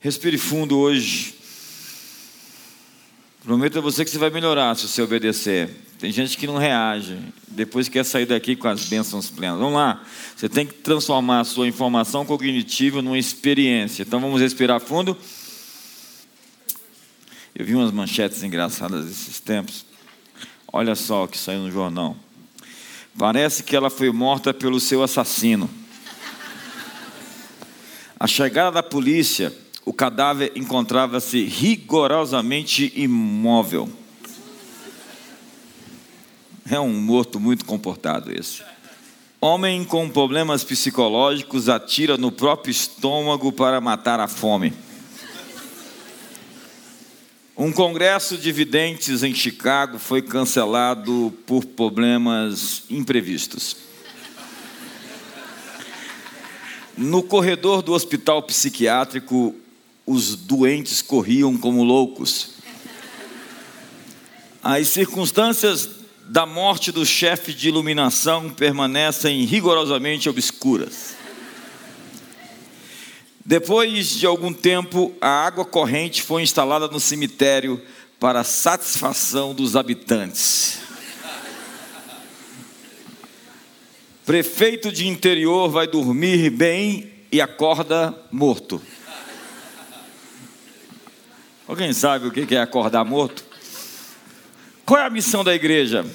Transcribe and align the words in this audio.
Respire 0.00 0.38
fundo 0.38 0.78
hoje. 0.78 1.34
Prometo 3.42 3.78
a 3.78 3.80
você 3.80 4.04
que 4.04 4.10
você 4.10 4.18
vai 4.18 4.30
melhorar 4.30 4.76
se 4.76 4.88
você 4.88 5.00
obedecer. 5.02 5.70
Tem 5.98 6.12
gente 6.12 6.36
que 6.36 6.46
não 6.46 6.58
reage, 6.58 7.18
depois 7.48 7.88
quer 7.88 8.04
sair 8.04 8.26
daqui 8.26 8.54
com 8.54 8.68
as 8.68 8.84
bênçãos 8.84 9.30
plenas. 9.30 9.58
Vamos 9.58 9.74
lá. 9.74 10.04
Você 10.36 10.48
tem 10.48 10.66
que 10.66 10.74
transformar 10.74 11.40
a 11.40 11.44
sua 11.44 11.66
informação 11.66 12.26
cognitiva 12.26 13.00
numa 13.00 13.18
experiência. 13.18 14.02
Então 14.02 14.20
vamos 14.20 14.40
respirar 14.40 14.78
fundo. 14.80 15.16
Eu 17.54 17.64
vi 17.64 17.74
umas 17.74 17.90
manchetes 17.90 18.42
engraçadas 18.42 19.10
esses 19.10 19.40
tempos. 19.40 19.86
Olha 20.70 20.94
só 20.94 21.24
o 21.24 21.28
que 21.28 21.38
saiu 21.38 21.60
no 21.60 21.70
jornal. 21.72 22.14
Parece 23.18 23.62
que 23.62 23.74
ela 23.74 23.88
foi 23.88 24.12
morta 24.12 24.52
pelo 24.52 24.78
seu 24.78 25.02
assassino. 25.02 25.70
A 28.20 28.26
chegada 28.26 28.72
da 28.72 28.82
polícia, 28.82 29.50
o 29.86 29.92
cadáver 29.92 30.50
encontrava-se 30.56 31.44
rigorosamente 31.44 32.92
imóvel. 32.96 33.88
É 36.68 36.80
um 36.80 37.00
morto 37.00 37.38
muito 37.38 37.64
comportado 37.64 38.36
esse. 38.36 38.64
Homem 39.40 39.84
com 39.84 40.10
problemas 40.10 40.64
psicológicos 40.64 41.68
atira 41.68 42.16
no 42.16 42.32
próprio 42.32 42.72
estômago 42.72 43.52
para 43.52 43.80
matar 43.80 44.18
a 44.18 44.26
fome. 44.26 44.72
Um 47.56 47.70
congresso 47.70 48.36
de 48.36 48.50
videntes 48.50 49.22
em 49.22 49.32
Chicago 49.32 50.00
foi 50.00 50.20
cancelado 50.20 51.32
por 51.46 51.64
problemas 51.64 52.82
imprevistos. 52.90 53.76
No 56.96 57.22
corredor 57.22 57.82
do 57.82 57.92
hospital 57.92 58.42
psiquiátrico, 58.42 59.54
os 60.06 60.36
doentes 60.36 61.02
corriam 61.02 61.58
como 61.58 61.82
loucos. 61.82 62.50
As 64.62 64.88
circunstâncias 64.88 65.90
da 66.28 66.46
morte 66.46 66.92
do 66.92 67.04
chefe 67.04 67.52
de 67.52 67.68
iluminação 67.68 68.50
permanecem 68.50 69.44
rigorosamente 69.44 70.28
obscuras. 70.28 71.16
Depois 73.44 74.10
de 74.10 74.26
algum 74.26 74.52
tempo, 74.52 75.14
a 75.20 75.28
água 75.46 75.64
corrente 75.64 76.22
foi 76.22 76.42
instalada 76.42 76.88
no 76.88 76.98
cemitério 76.98 77.80
para 78.18 78.42
satisfação 78.42 79.54
dos 79.54 79.76
habitantes. 79.76 80.78
Prefeito 84.24 84.90
de 84.90 85.06
interior 85.06 85.70
vai 85.70 85.86
dormir 85.86 86.50
bem 86.50 87.12
e 87.30 87.40
acorda 87.40 88.12
morto. 88.32 88.82
Alguém 91.68 91.92
sabe 91.92 92.28
o 92.28 92.30
que 92.30 92.54
é 92.54 92.60
acordar 92.60 93.04
morto? 93.04 93.44
Qual 94.84 95.00
é 95.00 95.04
a 95.04 95.10
missão 95.10 95.42
da 95.42 95.52
igreja? 95.52 96.06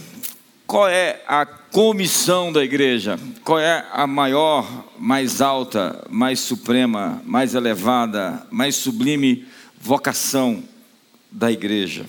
Qual 0.66 0.88
é 0.88 1.22
a 1.28 1.46
comissão 1.46 2.54
da 2.54 2.64
igreja? 2.64 3.20
Qual 3.44 3.60
é 3.60 3.86
a 3.92 4.08
maior, 4.08 4.66
mais 4.98 5.42
alta, 5.42 6.08
mais 6.10 6.40
suprema, 6.40 7.22
mais 7.26 7.54
elevada, 7.54 8.48
mais 8.50 8.78
sublime 8.78 9.46
vocação 9.78 10.64
da 11.30 11.52
igreja? 11.52 12.06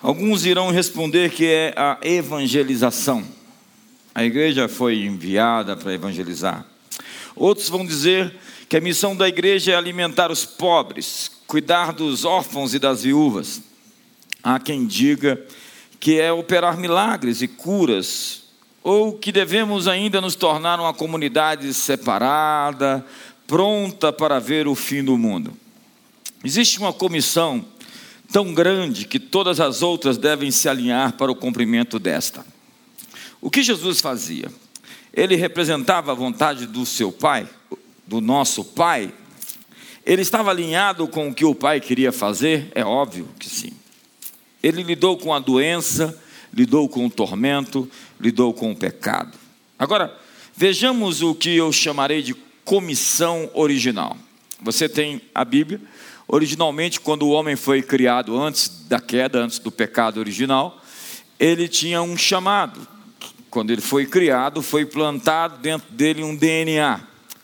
Alguns 0.00 0.46
irão 0.46 0.70
responder 0.70 1.30
que 1.32 1.44
é 1.46 1.74
a 1.76 1.98
evangelização. 2.00 3.22
A 4.14 4.24
igreja 4.24 4.68
foi 4.68 5.04
enviada 5.04 5.76
para 5.76 5.92
evangelizar. 5.92 6.64
Outros 7.36 7.68
vão 7.68 7.84
dizer 7.84 8.34
que 8.72 8.78
a 8.78 8.80
missão 8.80 9.14
da 9.14 9.28
igreja 9.28 9.72
é 9.72 9.76
alimentar 9.76 10.32
os 10.32 10.46
pobres, 10.46 11.30
cuidar 11.46 11.92
dos 11.92 12.24
órfãos 12.24 12.72
e 12.72 12.78
das 12.78 13.02
viúvas. 13.02 13.60
Há 14.42 14.58
quem 14.58 14.86
diga 14.86 15.38
que 16.00 16.18
é 16.18 16.32
operar 16.32 16.78
milagres 16.78 17.42
e 17.42 17.48
curas, 17.48 18.44
ou 18.82 19.12
que 19.12 19.30
devemos 19.30 19.86
ainda 19.86 20.22
nos 20.22 20.34
tornar 20.34 20.80
uma 20.80 20.94
comunidade 20.94 21.74
separada, 21.74 23.04
pronta 23.46 24.10
para 24.10 24.38
ver 24.38 24.66
o 24.66 24.74
fim 24.74 25.04
do 25.04 25.18
mundo. 25.18 25.52
Existe 26.42 26.78
uma 26.78 26.94
comissão 26.94 27.62
tão 28.32 28.54
grande 28.54 29.04
que 29.04 29.20
todas 29.20 29.60
as 29.60 29.82
outras 29.82 30.16
devem 30.16 30.50
se 30.50 30.66
alinhar 30.66 31.12
para 31.18 31.30
o 31.30 31.36
cumprimento 31.36 31.98
desta. 31.98 32.42
O 33.38 33.50
que 33.50 33.62
Jesus 33.62 34.00
fazia? 34.00 34.50
Ele 35.12 35.36
representava 35.36 36.12
a 36.12 36.14
vontade 36.14 36.66
do 36.66 36.86
seu 36.86 37.12
Pai, 37.12 37.46
do 38.06 38.20
nosso 38.20 38.64
Pai. 38.64 39.12
Ele 40.04 40.22
estava 40.22 40.50
alinhado 40.50 41.06
com 41.06 41.28
o 41.28 41.34
que 41.34 41.44
o 41.44 41.54
Pai 41.54 41.80
queria 41.80 42.12
fazer? 42.12 42.70
É 42.74 42.84
óbvio 42.84 43.28
que 43.38 43.48
sim. 43.48 43.72
Ele 44.62 44.82
lidou 44.82 45.16
com 45.16 45.32
a 45.32 45.38
doença, 45.38 46.18
lidou 46.52 46.88
com 46.88 47.06
o 47.06 47.10
tormento, 47.10 47.88
lidou 48.20 48.52
com 48.52 48.70
o 48.70 48.76
pecado. 48.76 49.36
Agora, 49.78 50.16
vejamos 50.56 51.22
o 51.22 51.34
que 51.34 51.56
eu 51.56 51.72
chamarei 51.72 52.22
de 52.22 52.34
comissão 52.64 53.50
original. 53.54 54.16
Você 54.60 54.88
tem 54.88 55.20
a 55.34 55.44
Bíblia. 55.44 55.80
Originalmente, 56.28 57.00
quando 57.00 57.24
o 57.24 57.30
homem 57.30 57.56
foi 57.56 57.82
criado 57.82 58.40
antes 58.40 58.86
da 58.88 59.00
queda, 59.00 59.40
antes 59.40 59.58
do 59.58 59.70
pecado 59.70 60.18
original, 60.18 60.80
ele 61.38 61.68
tinha 61.68 62.00
um 62.00 62.16
chamado. 62.16 62.86
Quando 63.50 63.70
ele 63.70 63.82
foi 63.82 64.06
criado, 64.06 64.62
foi 64.62 64.86
plantado 64.86 65.58
dentro 65.58 65.92
dele 65.92 66.22
um 66.22 66.34
DNA. 66.34 67.00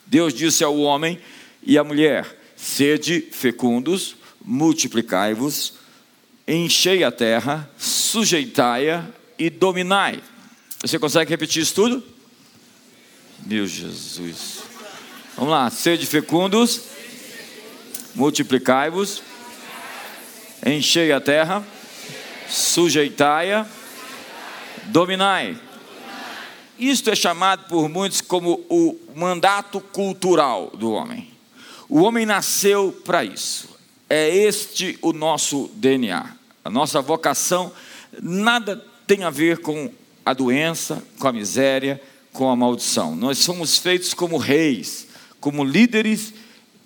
Deus 0.08 0.32
disse 0.32 0.64
ao 0.64 0.78
homem 0.78 1.20
e 1.62 1.76
à 1.76 1.84
mulher: 1.84 2.26
sede 2.56 3.20
fecundos, 3.30 4.16
multiplicai-vos, 4.42 5.74
enchei 6.46 7.04
a 7.04 7.12
terra, 7.12 7.70
sujeitai-a 7.76 9.04
e 9.38 9.50
dominai. 9.50 10.22
Você 10.80 10.98
consegue 10.98 11.30
repetir 11.30 11.62
isso 11.62 11.74
tudo? 11.74 12.02
Meu 13.44 13.66
Jesus. 13.66 14.62
Vamos 15.36 15.50
lá, 15.52 15.70
sede 15.70 16.06
fecundos, 16.06 16.80
multiplicai-vos, 18.14 19.22
enchei 20.64 21.12
a 21.12 21.20
terra, 21.20 21.64
sujeitai-a, 22.48 23.66
dominai. 24.86 25.67
Isto 26.78 27.10
é 27.10 27.16
chamado 27.16 27.64
por 27.68 27.88
muitos 27.88 28.20
como 28.20 28.64
o 28.68 28.96
mandato 29.14 29.80
cultural 29.80 30.70
do 30.74 30.92
homem. 30.92 31.30
O 31.88 32.02
homem 32.02 32.24
nasceu 32.24 32.92
para 33.04 33.24
isso. 33.24 33.68
É 34.08 34.28
este 34.28 34.98
o 35.02 35.12
nosso 35.12 35.70
DNA. 35.74 36.36
A 36.64 36.70
nossa 36.70 37.00
vocação 37.00 37.72
nada 38.22 38.84
tem 39.06 39.24
a 39.24 39.30
ver 39.30 39.58
com 39.58 39.90
a 40.24 40.32
doença, 40.34 41.02
com 41.18 41.26
a 41.26 41.32
miséria, 41.32 42.00
com 42.32 42.50
a 42.50 42.56
maldição. 42.56 43.16
Nós 43.16 43.38
somos 43.38 43.78
feitos 43.78 44.14
como 44.14 44.36
reis, 44.36 45.08
como 45.40 45.64
líderes 45.64 46.32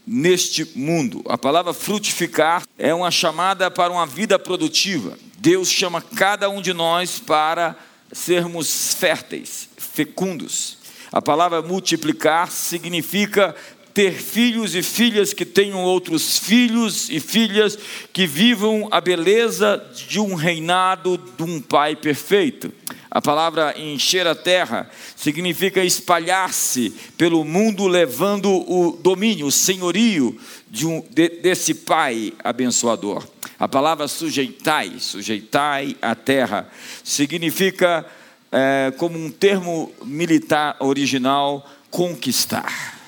neste 0.07 0.67
mundo. 0.79 1.23
A 1.29 1.37
palavra 1.37 1.75
frutificar 1.75 2.63
é 2.79 2.95
uma 2.95 3.11
chamada 3.11 3.71
para 3.71 3.93
uma 3.93 4.07
vida 4.07 4.39
produtiva. 4.39 5.19
Deus 5.39 5.69
chama 5.69 6.01
cada 6.01 6.49
um 6.49 6.63
de 6.63 6.73
nós 6.73 7.19
para 7.19 7.77
sermos 8.13 8.95
férteis, 8.95 9.69
fecundos. 9.93 10.79
A 11.11 11.21
palavra 11.21 11.61
multiplicar 11.61 12.51
significa 12.51 13.55
ter 13.93 14.13
filhos 14.13 14.75
e 14.75 14.83
filhas 14.83 15.35
que 15.35 15.45
tenham 15.45 15.83
outros 15.83 16.39
filhos 16.39 17.11
e 17.11 17.21
filhas 17.21 17.79
que 18.13 18.27
vivam 18.27 18.89
a 18.91 19.01
beleza 19.01 19.85
de 20.09 20.19
um 20.19 20.35
reinado 20.35 21.19
de 21.37 21.43
um 21.43 21.61
pai 21.61 21.95
perfeito. 21.95 22.73
A 23.11 23.21
palavra 23.21 23.79
encher 23.79 24.27
a 24.27 24.35
terra 24.35 24.91
significa 25.15 25.85
espalhar-se 25.85 26.95
pelo 27.19 27.45
mundo, 27.45 27.87
levando 27.87 28.49
o 28.51 28.97
domínio, 29.03 29.47
o 29.47 29.53
senhorio 29.53 30.41
de 30.71 30.87
um, 30.87 31.05
de, 31.11 31.29
desse 31.29 31.75
pai 31.75 32.33
abençoador. 32.43 33.23
A 33.59 33.69
palavra 33.69 34.09
sujeitai, 34.09 34.95
sujeitai 34.99 35.95
a 36.01 36.15
terra, 36.15 36.67
significa, 37.05 38.07
é, 38.53 38.93
como 38.99 39.19
um 39.19 39.31
termo 39.31 39.91
militar 40.05 40.77
original, 40.79 41.69
conquistar 41.91 43.03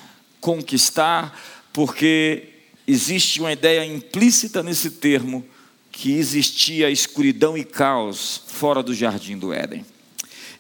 conquistar, 0.45 1.41
porque 1.73 2.49
existe 2.87 3.41
uma 3.41 3.51
ideia 3.51 3.83
implícita 3.83 4.63
nesse 4.63 4.91
termo 4.91 5.43
que 5.91 6.13
existia 6.13 6.91
escuridão 6.91 7.57
e 7.57 7.65
caos 7.65 8.43
fora 8.47 8.83
do 8.83 8.93
jardim 8.93 9.39
do 9.39 9.55
Éden. 9.55 9.87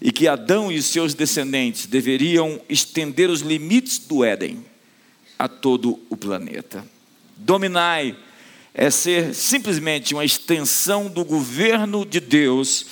E 0.00 0.10
que 0.10 0.26
Adão 0.26 0.72
e 0.72 0.80
seus 0.80 1.12
descendentes 1.12 1.84
deveriam 1.84 2.58
estender 2.66 3.28
os 3.28 3.42
limites 3.42 3.98
do 3.98 4.24
Éden 4.24 4.64
a 5.38 5.48
todo 5.48 6.00
o 6.08 6.16
planeta. 6.16 6.82
Dominai 7.36 8.16
é 8.72 8.90
ser 8.90 9.34
simplesmente 9.34 10.14
uma 10.14 10.24
extensão 10.24 11.08
do 11.08 11.26
governo 11.26 12.06
de 12.06 12.20
Deus, 12.20 12.86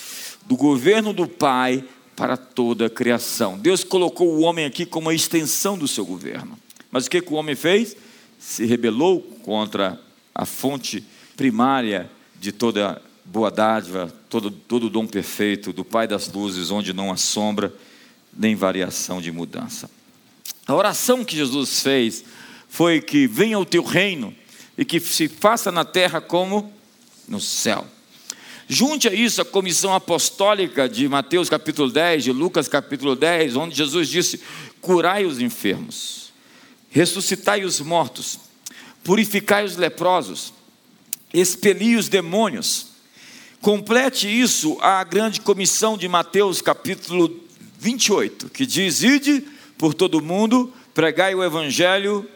do 0.46 0.56
governo 0.56 1.12
do 1.12 1.26
Pai 1.26 1.84
para 2.14 2.36
toda 2.36 2.86
a 2.86 2.90
criação. 2.90 3.58
Deus 3.58 3.82
colocou 3.82 4.28
o 4.28 4.40
homem 4.40 4.64
aqui 4.64 4.84
como 4.84 5.08
uma 5.08 5.14
extensão 5.14 5.76
do 5.76 5.88
seu 5.88 6.04
governo. 6.04 6.58
Mas 6.90 7.06
o 7.06 7.10
que, 7.10 7.22
que 7.22 7.32
o 7.32 7.36
homem 7.36 7.54
fez? 7.54 7.96
se 8.42 8.66
rebelou 8.66 9.22
contra 9.44 10.00
a 10.34 10.44
fonte 10.44 11.04
primária 11.36 12.10
de 12.40 12.50
toda 12.50 13.00
boa 13.24 13.52
dádiva, 13.52 14.12
todo, 14.28 14.50
todo 14.50 14.90
dom 14.90 15.06
perfeito 15.06 15.72
do 15.72 15.84
Pai 15.84 16.08
das 16.08 16.30
luzes, 16.30 16.72
onde 16.72 16.92
não 16.92 17.12
há 17.12 17.16
sombra 17.16 17.72
nem 18.36 18.56
variação 18.56 19.20
de 19.20 19.30
mudança. 19.30 19.88
A 20.66 20.74
oração 20.74 21.24
que 21.24 21.36
Jesus 21.36 21.80
fez 21.80 22.24
foi 22.68 23.00
que 23.00 23.28
venha 23.28 23.58
o 23.60 23.64
teu 23.64 23.84
reino 23.84 24.34
e 24.76 24.84
que 24.84 24.98
se 24.98 25.28
faça 25.28 25.70
na 25.70 25.84
terra 25.84 26.20
como 26.20 26.72
no 27.28 27.40
céu. 27.40 27.86
Junte 28.74 29.06
a 29.06 29.12
isso 29.12 29.42
a 29.42 29.44
comissão 29.44 29.92
apostólica 29.92 30.88
de 30.88 31.06
Mateus 31.06 31.50
capítulo 31.50 31.90
10, 31.90 32.24
de 32.24 32.32
Lucas 32.32 32.68
capítulo 32.68 33.14
10, 33.14 33.54
onde 33.54 33.76
Jesus 33.76 34.08
disse: 34.08 34.40
curai 34.80 35.26
os 35.26 35.42
enfermos, 35.42 36.32
ressuscitai 36.88 37.64
os 37.64 37.82
mortos, 37.82 38.38
purificai 39.04 39.62
os 39.62 39.76
leprosos, 39.76 40.54
expeli 41.34 41.96
os 41.96 42.08
demônios. 42.08 42.86
Complete 43.60 44.26
isso 44.26 44.78
a 44.80 45.04
grande 45.04 45.42
comissão 45.42 45.98
de 45.98 46.08
Mateus 46.08 46.62
capítulo 46.62 47.44
28, 47.78 48.48
que 48.48 48.64
diz: 48.64 49.02
Ide 49.02 49.44
por 49.76 49.92
todo 49.92 50.14
o 50.14 50.24
mundo, 50.24 50.72
pregai 50.94 51.34
o 51.34 51.44
evangelho 51.44 52.26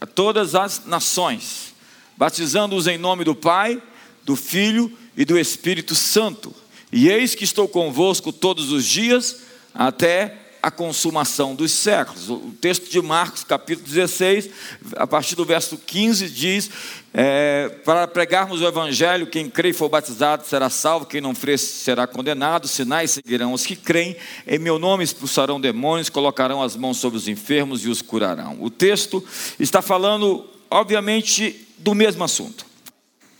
a 0.00 0.06
todas 0.06 0.54
as 0.54 0.86
nações, 0.86 1.74
batizando-os 2.16 2.86
em 2.86 2.96
nome 2.96 3.22
do 3.22 3.34
Pai, 3.34 3.82
do 4.24 4.34
Filho 4.34 4.90
e 4.90 4.98
do 5.24 5.38
Espírito 5.38 5.94
Santo. 5.94 6.54
E 6.92 7.08
eis 7.08 7.34
que 7.34 7.44
estou 7.44 7.68
convosco 7.68 8.32
todos 8.32 8.72
os 8.72 8.84
dias 8.84 9.40
até 9.74 10.48
a 10.62 10.70
consumação 10.70 11.54
dos 11.54 11.70
séculos. 11.72 12.28
O 12.28 12.52
texto 12.60 12.90
de 12.90 13.00
Marcos, 13.00 13.44
capítulo 13.44 13.86
16, 13.86 14.50
a 14.96 15.06
partir 15.06 15.34
do 15.34 15.44
verso 15.44 15.76
15, 15.78 16.28
diz: 16.28 16.70
é, 17.14 17.68
Para 17.84 18.06
pregarmos 18.08 18.60
o 18.60 18.66
Evangelho, 18.66 19.26
quem 19.26 19.48
crê 19.48 19.70
e 19.70 19.72
for 19.72 19.88
batizado 19.88 20.46
será 20.46 20.68
salvo, 20.68 21.06
quem 21.06 21.20
não 21.20 21.34
crê 21.34 21.56
será 21.56 22.06
condenado. 22.06 22.66
Sinais 22.66 23.12
seguirão 23.12 23.52
os 23.52 23.64
que 23.64 23.76
creem, 23.76 24.16
em 24.46 24.58
meu 24.58 24.78
nome 24.78 25.04
expulsarão 25.04 25.60
demônios, 25.60 26.08
colocarão 26.08 26.62
as 26.62 26.76
mãos 26.76 26.98
sobre 26.98 27.16
os 27.16 27.28
enfermos 27.28 27.84
e 27.84 27.88
os 27.88 28.02
curarão. 28.02 28.56
O 28.60 28.70
texto 28.70 29.24
está 29.58 29.80
falando, 29.80 30.44
obviamente, 30.70 31.66
do 31.78 31.94
mesmo 31.94 32.24
assunto. 32.24 32.67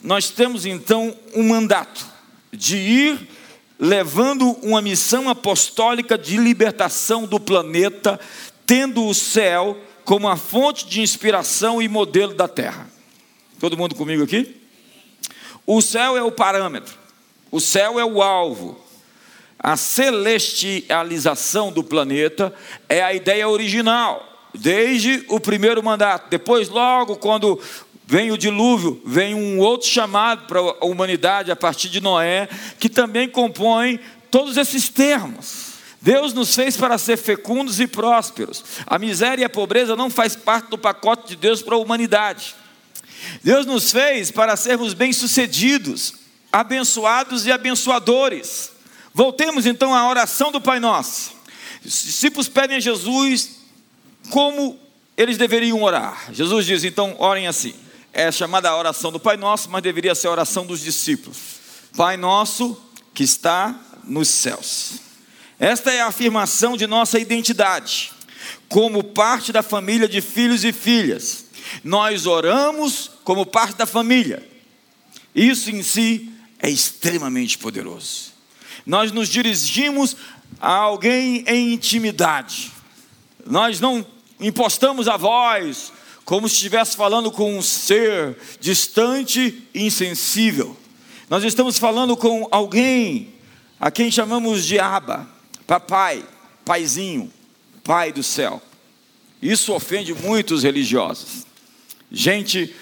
Nós 0.02 0.30
temos 0.30 0.64
então 0.64 1.16
um 1.34 1.48
mandato 1.48 2.06
de 2.52 2.76
ir 2.76 3.28
levando 3.78 4.52
uma 4.62 4.82
missão 4.82 5.28
apostólica 5.28 6.16
de 6.18 6.36
libertação 6.36 7.26
do 7.26 7.38
planeta, 7.38 8.18
tendo 8.66 9.04
o 9.06 9.14
céu 9.14 9.76
como 10.04 10.28
a 10.28 10.36
fonte 10.36 10.86
de 10.86 11.00
inspiração 11.00 11.80
e 11.82 11.88
modelo 11.88 12.34
da 12.34 12.48
terra. 12.48 12.88
Todo 13.60 13.76
mundo 13.76 13.94
comigo 13.94 14.22
aqui? 14.24 14.56
O 15.66 15.82
céu 15.82 16.16
é 16.16 16.22
o 16.22 16.32
parâmetro, 16.32 16.94
o 17.50 17.60
céu 17.60 18.00
é 18.00 18.04
o 18.04 18.22
alvo. 18.22 18.82
A 19.58 19.76
celestialização 19.76 21.72
do 21.72 21.82
planeta 21.82 22.54
é 22.88 23.02
a 23.02 23.12
ideia 23.12 23.48
original, 23.48 24.48
desde 24.54 25.24
o 25.28 25.40
primeiro 25.40 25.82
mandato. 25.82 26.30
Depois, 26.30 26.68
logo, 26.68 27.16
quando 27.16 27.60
Vem 28.10 28.30
o 28.30 28.38
dilúvio, 28.38 29.02
vem 29.04 29.34
um 29.34 29.58
outro 29.58 29.86
chamado 29.86 30.46
para 30.46 30.58
a 30.58 30.86
humanidade 30.86 31.52
a 31.52 31.56
partir 31.56 31.90
de 31.90 32.00
Noé, 32.00 32.48
que 32.80 32.88
também 32.88 33.28
compõe 33.28 34.00
todos 34.30 34.56
esses 34.56 34.88
termos. 34.88 35.74
Deus 36.00 36.32
nos 36.32 36.54
fez 36.54 36.74
para 36.74 36.96
ser 36.96 37.18
fecundos 37.18 37.78
e 37.80 37.86
prósperos. 37.86 38.64
A 38.86 38.98
miséria 38.98 39.42
e 39.42 39.44
a 39.44 39.50
pobreza 39.50 39.94
não 39.94 40.08
faz 40.08 40.34
parte 40.34 40.70
do 40.70 40.78
pacote 40.78 41.28
de 41.28 41.36
Deus 41.36 41.60
para 41.60 41.74
a 41.74 41.78
humanidade. 41.78 42.54
Deus 43.44 43.66
nos 43.66 43.92
fez 43.92 44.30
para 44.30 44.56
sermos 44.56 44.94
bem-sucedidos, 44.94 46.14
abençoados 46.50 47.44
e 47.44 47.52
abençoadores. 47.52 48.72
Voltemos 49.12 49.66
então 49.66 49.94
à 49.94 50.08
oração 50.08 50.50
do 50.50 50.62
Pai 50.62 50.80
Nosso. 50.80 51.32
Os 51.84 52.04
discípulos 52.04 52.48
pedem 52.48 52.78
a 52.78 52.80
Jesus 52.80 53.50
como 54.30 54.78
eles 55.14 55.36
deveriam 55.36 55.82
orar. 55.82 56.32
Jesus 56.32 56.64
diz: 56.64 56.84
então, 56.84 57.14
orem 57.18 57.46
assim 57.46 57.74
é 58.18 58.32
chamada 58.32 58.68
a 58.68 58.76
oração 58.76 59.12
do 59.12 59.20
Pai 59.20 59.36
Nosso, 59.36 59.70
mas 59.70 59.80
deveria 59.80 60.12
ser 60.12 60.26
a 60.26 60.32
oração 60.32 60.66
dos 60.66 60.80
discípulos. 60.80 61.38
Pai 61.96 62.16
Nosso 62.16 62.76
que 63.14 63.22
está 63.22 63.78
nos 64.02 64.26
céus. 64.26 64.94
Esta 65.56 65.92
é 65.92 66.00
a 66.00 66.08
afirmação 66.08 66.76
de 66.76 66.84
nossa 66.84 67.20
identidade, 67.20 68.10
como 68.68 69.04
parte 69.04 69.52
da 69.52 69.62
família 69.62 70.08
de 70.08 70.20
filhos 70.20 70.64
e 70.64 70.72
filhas. 70.72 71.44
Nós 71.84 72.26
oramos 72.26 73.08
como 73.22 73.46
parte 73.46 73.76
da 73.76 73.86
família. 73.86 74.44
Isso 75.32 75.70
em 75.70 75.80
si 75.84 76.28
é 76.58 76.68
extremamente 76.68 77.56
poderoso. 77.56 78.32
Nós 78.84 79.12
nos 79.12 79.28
dirigimos 79.28 80.16
a 80.60 80.72
alguém 80.72 81.44
em 81.46 81.72
intimidade. 81.72 82.72
Nós 83.46 83.78
não 83.78 84.04
impostamos 84.40 85.06
a 85.06 85.16
voz, 85.16 85.92
como 86.28 86.46
se 86.46 86.56
estivesse 86.56 86.94
falando 86.94 87.30
com 87.30 87.56
um 87.56 87.62
ser 87.62 88.36
distante 88.60 89.62
e 89.72 89.86
insensível. 89.86 90.76
Nós 91.30 91.42
estamos 91.42 91.78
falando 91.78 92.14
com 92.18 92.46
alguém 92.50 93.30
a 93.80 93.90
quem 93.90 94.10
chamamos 94.10 94.66
de 94.66 94.78
Aba, 94.78 95.26
papai, 95.66 96.22
paizinho, 96.66 97.32
pai 97.82 98.12
do 98.12 98.22
céu. 98.22 98.60
Isso 99.40 99.72
ofende 99.72 100.12
muitos 100.12 100.64
religiosos. 100.64 101.46
Gente 102.12 102.74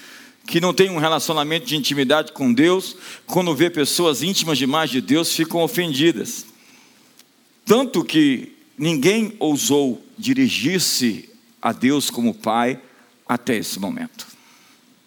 que 0.45 0.59
não 0.59 0.73
tem 0.73 0.89
um 0.89 0.97
relacionamento 0.97 1.65
de 1.65 1.77
intimidade 1.77 2.33
com 2.33 2.51
Deus, 2.51 2.97
quando 3.25 3.55
vê 3.55 3.69
pessoas 3.69 4.21
íntimas 4.21 4.57
demais 4.57 4.89
de 4.89 4.99
Deus, 4.99 5.33
ficam 5.33 5.63
ofendidas. 5.63 6.45
Tanto 7.63 8.03
que 8.03 8.57
ninguém 8.77 9.37
ousou 9.39 10.05
dirigir-se 10.17 11.29
a 11.61 11.71
Deus 11.71 12.09
como 12.09 12.33
Pai 12.33 12.81
até 13.27 13.55
esse 13.55 13.79
momento. 13.79 14.27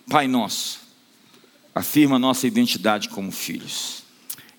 Pai 0.08 0.26
nosso, 0.26 0.80
afirma 1.74 2.18
nossa 2.18 2.46
identidade 2.46 3.08
como 3.08 3.30
filhos, 3.30 4.02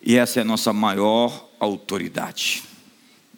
e 0.02 0.18
essa 0.18 0.40
é 0.40 0.42
a 0.42 0.46
nossa 0.46 0.74
maior 0.74 1.50
autoridade. 1.60 2.64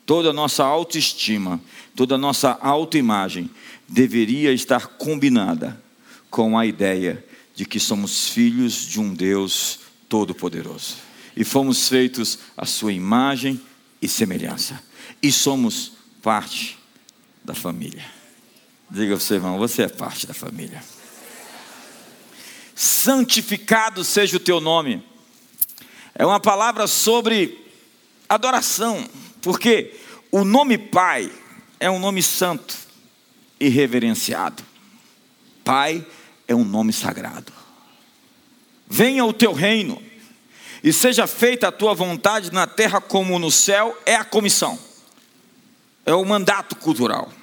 Toda 0.05 0.29
a 0.29 0.33
nossa 0.33 0.63
autoestima, 0.63 1.61
toda 1.95 2.15
a 2.15 2.17
nossa 2.17 2.57
autoimagem 2.61 3.49
deveria 3.87 4.51
estar 4.51 4.87
combinada 4.87 5.81
com 6.29 6.57
a 6.57 6.65
ideia 6.65 7.23
de 7.55 7.65
que 7.65 7.79
somos 7.79 8.29
filhos 8.29 8.85
de 8.85 8.99
um 8.99 9.13
Deus 9.13 9.79
todo-poderoso 10.09 10.97
e 11.35 11.43
fomos 11.43 11.89
feitos 11.89 12.39
à 12.55 12.65
sua 12.65 12.93
imagem 12.93 13.59
e 14.01 14.07
semelhança, 14.07 14.81
e 15.21 15.31
somos 15.31 15.93
parte 16.21 16.77
da 17.43 17.53
família. 17.53 18.05
Diga 18.93 19.15
ao 19.15 19.19
seu 19.19 19.37
irmão: 19.37 19.57
você 19.57 19.81
é 19.81 19.87
parte 19.87 20.27
da 20.27 20.35
família. 20.35 20.83
Santificado 22.75 24.03
seja 24.03 24.37
o 24.37 24.39
teu 24.39 24.61
nome. 24.61 25.03
É 26.13 26.23
uma 26.23 26.39
palavra 26.39 26.85
sobre 26.85 27.65
adoração, 28.29 29.09
porque 29.41 29.99
o 30.31 30.43
nome 30.43 30.77
Pai 30.77 31.31
é 31.79 31.89
um 31.89 31.97
nome 31.97 32.21
santo 32.21 32.77
e 33.59 33.67
reverenciado. 33.67 34.63
Pai 35.63 36.05
é 36.47 36.53
um 36.53 36.63
nome 36.63 36.93
sagrado. 36.93 37.51
Venha 38.87 39.25
o 39.25 39.33
teu 39.33 39.53
reino 39.53 39.99
e 40.83 40.93
seja 40.93 41.25
feita 41.25 41.69
a 41.69 41.71
tua 41.71 41.95
vontade 41.95 42.53
na 42.53 42.67
terra 42.67 43.01
como 43.01 43.39
no 43.39 43.49
céu, 43.49 43.99
é 44.05 44.15
a 44.15 44.23
comissão, 44.23 44.77
é 46.05 46.13
o 46.13 46.23
mandato 46.23 46.75
cultural. 46.75 47.33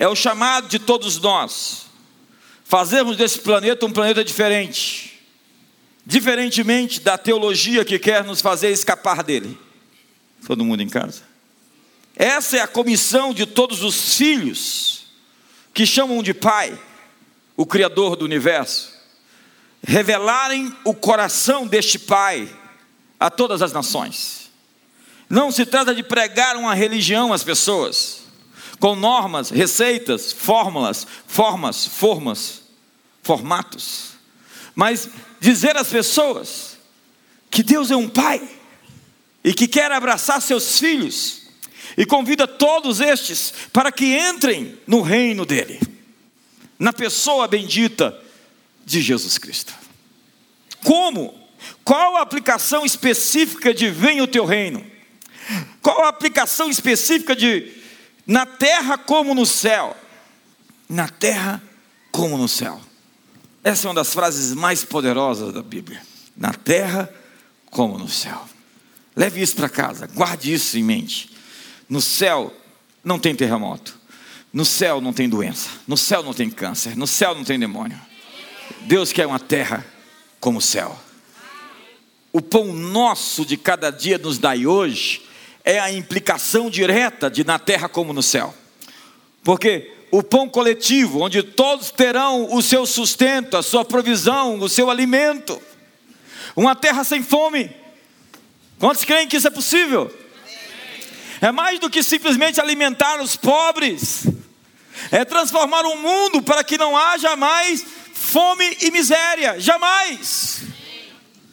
É 0.00 0.08
o 0.08 0.16
chamado 0.16 0.66
de 0.66 0.78
todos 0.78 1.20
nós. 1.20 1.84
Fazermos 2.64 3.18
desse 3.18 3.38
planeta 3.38 3.84
um 3.84 3.92
planeta 3.92 4.24
diferente. 4.24 5.20
Diferentemente 6.06 7.00
da 7.00 7.18
teologia 7.18 7.84
que 7.84 7.98
quer 7.98 8.24
nos 8.24 8.40
fazer 8.40 8.70
escapar 8.70 9.22
dele. 9.22 9.58
Todo 10.46 10.64
mundo 10.64 10.82
em 10.82 10.88
casa? 10.88 11.20
Essa 12.16 12.56
é 12.56 12.60
a 12.62 12.66
comissão 12.66 13.34
de 13.34 13.44
todos 13.44 13.82
os 13.82 14.16
filhos 14.16 15.04
que 15.74 15.84
chamam 15.84 16.22
de 16.22 16.32
Pai, 16.32 16.80
o 17.54 17.66
Criador 17.66 18.16
do 18.16 18.24
universo. 18.24 18.98
Revelarem 19.86 20.74
o 20.82 20.94
coração 20.94 21.66
deste 21.66 21.98
Pai 21.98 22.48
a 23.18 23.28
todas 23.28 23.60
as 23.60 23.70
nações. 23.70 24.50
Não 25.28 25.52
se 25.52 25.66
trata 25.66 25.94
de 25.94 26.02
pregar 26.02 26.56
uma 26.56 26.74
religião 26.74 27.34
às 27.34 27.44
pessoas 27.44 28.19
com 28.80 28.96
normas, 28.96 29.50
receitas, 29.50 30.32
fórmulas, 30.32 31.06
formas, 31.26 31.86
formas, 31.86 32.62
formatos. 33.22 34.12
Mas 34.74 35.08
dizer 35.38 35.76
às 35.76 35.88
pessoas 35.88 36.78
que 37.50 37.62
Deus 37.62 37.90
é 37.90 37.96
um 37.96 38.08
pai 38.08 38.40
e 39.44 39.52
que 39.52 39.68
quer 39.68 39.92
abraçar 39.92 40.40
seus 40.40 40.78
filhos 40.78 41.42
e 41.96 42.06
convida 42.06 42.46
todos 42.46 43.00
estes 43.00 43.52
para 43.72 43.92
que 43.92 44.16
entrem 44.16 44.78
no 44.86 45.02
reino 45.02 45.44
dele. 45.44 45.78
na 46.78 46.94
pessoa 46.94 47.46
bendita 47.46 48.18
de 48.86 49.02
Jesus 49.02 49.36
Cristo. 49.36 49.74
Como? 50.82 51.38
Qual 51.84 52.16
a 52.16 52.22
aplicação 52.22 52.86
específica 52.86 53.74
de 53.74 53.90
venha 53.90 54.24
o 54.24 54.26
teu 54.26 54.46
reino? 54.46 54.84
Qual 55.82 56.04
a 56.04 56.08
aplicação 56.08 56.70
específica 56.70 57.36
de 57.36 57.79
na 58.30 58.46
terra 58.46 58.96
como 58.96 59.34
no 59.34 59.44
céu? 59.44 59.96
Na 60.88 61.08
terra 61.08 61.60
como 62.12 62.38
no 62.38 62.48
céu. 62.48 62.80
Essa 63.64 63.86
é 63.86 63.88
uma 63.88 63.94
das 63.96 64.14
frases 64.14 64.54
mais 64.54 64.84
poderosas 64.84 65.52
da 65.52 65.64
Bíblia. 65.64 66.00
Na 66.36 66.54
terra 66.54 67.12
como 67.72 67.98
no 67.98 68.08
céu. 68.08 68.48
Leve 69.16 69.42
isso 69.42 69.56
para 69.56 69.68
casa, 69.68 70.06
guarde 70.06 70.52
isso 70.52 70.78
em 70.78 70.84
mente. 70.84 71.28
No 71.88 72.00
céu 72.00 72.54
não 73.02 73.18
tem 73.18 73.34
terremoto. 73.34 73.98
No 74.52 74.64
céu 74.64 75.00
não 75.00 75.12
tem 75.12 75.28
doença. 75.28 75.68
No 75.84 75.96
céu 75.96 76.22
não 76.22 76.32
tem 76.32 76.48
câncer. 76.48 76.96
No 76.96 77.08
céu 77.08 77.34
não 77.34 77.42
tem 77.42 77.58
demônio. 77.58 78.00
Deus 78.82 79.12
quer 79.12 79.26
uma 79.26 79.40
terra 79.40 79.84
como 80.38 80.60
o 80.60 80.62
céu. 80.62 80.96
O 82.32 82.40
pão 82.40 82.72
nosso 82.72 83.44
de 83.44 83.56
cada 83.56 83.90
dia 83.90 84.18
nos 84.18 84.38
dai 84.38 84.68
hoje 84.68 85.28
é 85.64 85.78
a 85.78 85.92
implicação 85.92 86.70
direta 86.70 87.30
de 87.30 87.44
na 87.44 87.58
terra 87.58 87.88
como 87.88 88.12
no 88.12 88.22
céu. 88.22 88.54
Porque 89.42 89.92
o 90.10 90.22
pão 90.22 90.48
coletivo, 90.48 91.20
onde 91.20 91.42
todos 91.42 91.90
terão 91.90 92.52
o 92.52 92.60
seu 92.62 92.84
sustento, 92.84 93.56
a 93.56 93.62
sua 93.62 93.84
provisão, 93.84 94.58
o 94.58 94.68
seu 94.68 94.90
alimento. 94.90 95.60
Uma 96.56 96.74
terra 96.74 97.04
sem 97.04 97.22
fome. 97.22 97.70
Quantos 98.78 99.04
creem 99.04 99.28
que 99.28 99.36
isso 99.36 99.46
é 99.46 99.50
possível? 99.50 100.12
É 101.40 101.52
mais 101.52 101.78
do 101.78 101.88
que 101.88 102.02
simplesmente 102.02 102.60
alimentar 102.60 103.20
os 103.22 103.34
pobres, 103.34 104.24
é 105.10 105.24
transformar 105.24 105.86
o 105.86 105.96
mundo 105.96 106.42
para 106.42 106.62
que 106.62 106.76
não 106.76 106.96
haja 106.96 107.34
mais 107.34 107.84
fome 108.12 108.76
e 108.82 108.90
miséria, 108.90 109.58
jamais. 109.58 110.69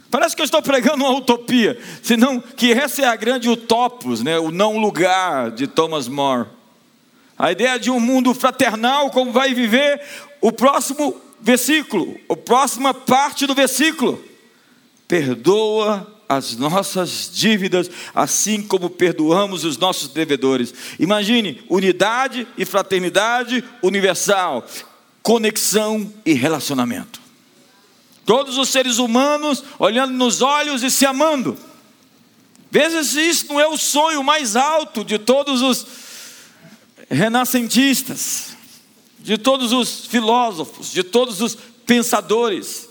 Parece 0.10 0.36
que 0.36 0.42
eu 0.42 0.46
estou 0.46 0.62
pregando 0.62 1.04
uma 1.04 1.18
utopia, 1.18 1.78
senão 2.02 2.40
que 2.40 2.72
essa 2.72 3.02
é 3.02 3.06
a 3.06 3.16
grande 3.16 3.50
utopos, 3.50 4.22
né? 4.24 4.40
o 4.40 4.52
não 4.52 4.78
lugar 4.78 5.52
de 5.52 5.68
Thomas 5.68 6.08
More. 6.08 6.48
A 7.38 7.52
ideia 7.52 7.78
de 7.78 7.92
um 7.92 8.00
mundo 8.00 8.34
fraternal, 8.34 9.12
como 9.12 9.32
vai 9.32 9.54
viver 9.54 10.02
o 10.42 10.52
próximo 10.52 11.16
versículo, 11.40 12.18
a 12.30 12.36
próxima 12.36 12.94
parte 12.94 13.46
do 13.46 13.54
versículo. 13.54 14.24
Perdoa 15.08 16.16
as 16.28 16.58
nossas 16.58 17.30
dívidas, 17.34 17.90
assim 18.14 18.62
como 18.62 18.90
perdoamos 18.90 19.64
os 19.64 19.78
nossos 19.78 20.10
devedores. 20.10 20.74
Imagine 21.00 21.62
unidade 21.70 22.48
e 22.58 22.66
fraternidade 22.66 23.64
universal, 23.82 24.66
conexão 25.22 26.12
e 26.26 26.34
relacionamento. 26.34 27.27
Todos 28.28 28.58
os 28.58 28.68
seres 28.68 28.98
humanos 28.98 29.64
olhando 29.80 30.12
nos 30.12 30.42
olhos 30.42 30.84
e 30.84 30.92
se 30.92 31.06
amando. 31.06 31.58
Veja 32.70 33.02
se 33.02 33.22
isso 33.22 33.46
não 33.48 33.58
é 33.58 33.66
o 33.66 33.78
sonho 33.78 34.22
mais 34.22 34.58
alto 34.58 35.06
de 35.06 35.18
todos 35.18 35.62
os 35.62 35.88
renascentistas, 37.10 38.58
de 39.18 39.38
todos 39.38 39.72
os 39.72 40.08
filósofos, 40.08 40.92
de 40.92 41.04
todos 41.04 41.42
os 41.42 41.58
pensadores, 41.86 42.90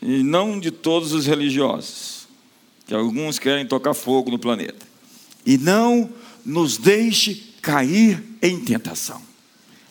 e 0.00 0.22
não 0.22 0.58
de 0.58 0.70
todos 0.70 1.12
os 1.12 1.26
religiosos, 1.26 2.26
que 2.86 2.94
alguns 2.94 3.38
querem 3.38 3.66
tocar 3.66 3.92
fogo 3.92 4.30
no 4.30 4.38
planeta. 4.38 4.86
E 5.44 5.58
não 5.58 6.08
nos 6.46 6.78
deixe 6.78 7.34
cair 7.60 8.24
em 8.40 8.58
tentação, 8.58 9.20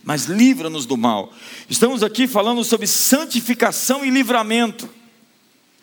mas 0.04 0.26
livra-nos 0.26 0.86
do 0.86 0.98
mal. 0.98 1.34
Estamos 1.70 2.04
aqui 2.04 2.28
falando 2.28 2.64
sobre 2.64 2.88
santificação 2.88 4.06
e 4.06 4.10
livramento. 4.10 4.90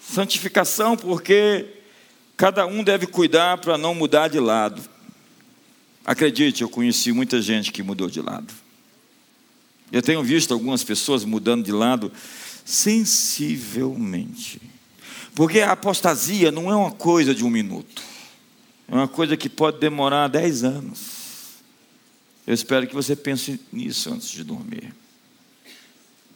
Santificação, 0.00 0.96
porque 0.96 1.66
cada 2.36 2.66
um 2.66 2.82
deve 2.82 3.06
cuidar 3.06 3.58
para 3.58 3.76
não 3.76 3.94
mudar 3.94 4.28
de 4.28 4.40
lado. 4.40 4.82
Acredite, 6.04 6.62
eu 6.62 6.68
conheci 6.68 7.12
muita 7.12 7.42
gente 7.42 7.72
que 7.72 7.82
mudou 7.82 8.08
de 8.08 8.20
lado. 8.20 8.52
Eu 9.90 10.02
tenho 10.02 10.22
visto 10.22 10.52
algumas 10.52 10.84
pessoas 10.84 11.24
mudando 11.24 11.64
de 11.64 11.72
lado 11.72 12.12
sensivelmente. 12.64 14.60
Porque 15.34 15.60
a 15.60 15.72
apostasia 15.72 16.50
não 16.50 16.70
é 16.70 16.74
uma 16.74 16.90
coisa 16.90 17.34
de 17.34 17.44
um 17.44 17.50
minuto. 17.50 18.02
É 18.88 18.94
uma 18.94 19.08
coisa 19.08 19.36
que 19.36 19.48
pode 19.48 19.78
demorar 19.78 20.28
dez 20.28 20.64
anos. 20.64 21.15
Eu 22.46 22.54
espero 22.54 22.86
que 22.86 22.94
você 22.94 23.16
pense 23.16 23.60
nisso 23.72 24.12
antes 24.12 24.28
de 24.28 24.44
dormir. 24.44 24.94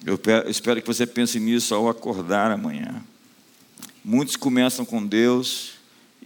Eu 0.05 0.19
espero 0.49 0.81
que 0.81 0.87
você 0.87 1.07
pense 1.07 1.39
nisso 1.39 1.75
ao 1.75 1.89
acordar 1.89 2.51
amanhã. 2.51 3.05
Muitos 4.05 4.35
começam 4.35 4.85
com 4.85 5.07
Deus 5.07 5.73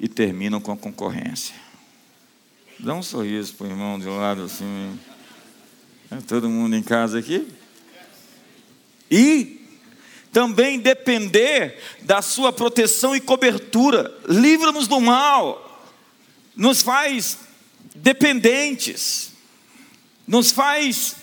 e 0.00 0.08
terminam 0.08 0.60
com 0.60 0.72
a 0.72 0.76
concorrência. 0.76 1.54
Dá 2.78 2.94
um 2.94 3.02
sorriso 3.02 3.54
para 3.54 3.66
o 3.66 3.70
irmão 3.70 3.98
de 3.98 4.08
um 4.08 4.16
lado 4.16 4.44
assim. 4.44 4.98
É 6.10 6.16
todo 6.26 6.48
mundo 6.48 6.76
em 6.76 6.82
casa 6.82 7.18
aqui? 7.18 7.46
E 9.10 9.60
também 10.32 10.80
depender 10.80 11.78
da 12.02 12.22
sua 12.22 12.52
proteção 12.52 13.14
e 13.14 13.20
cobertura. 13.20 14.16
Livra-nos 14.26 14.88
do 14.88 15.00
mal. 15.00 15.84
Nos 16.56 16.80
faz 16.80 17.38
dependentes. 17.94 19.33
Nos 20.26 20.50
faz 20.50 21.16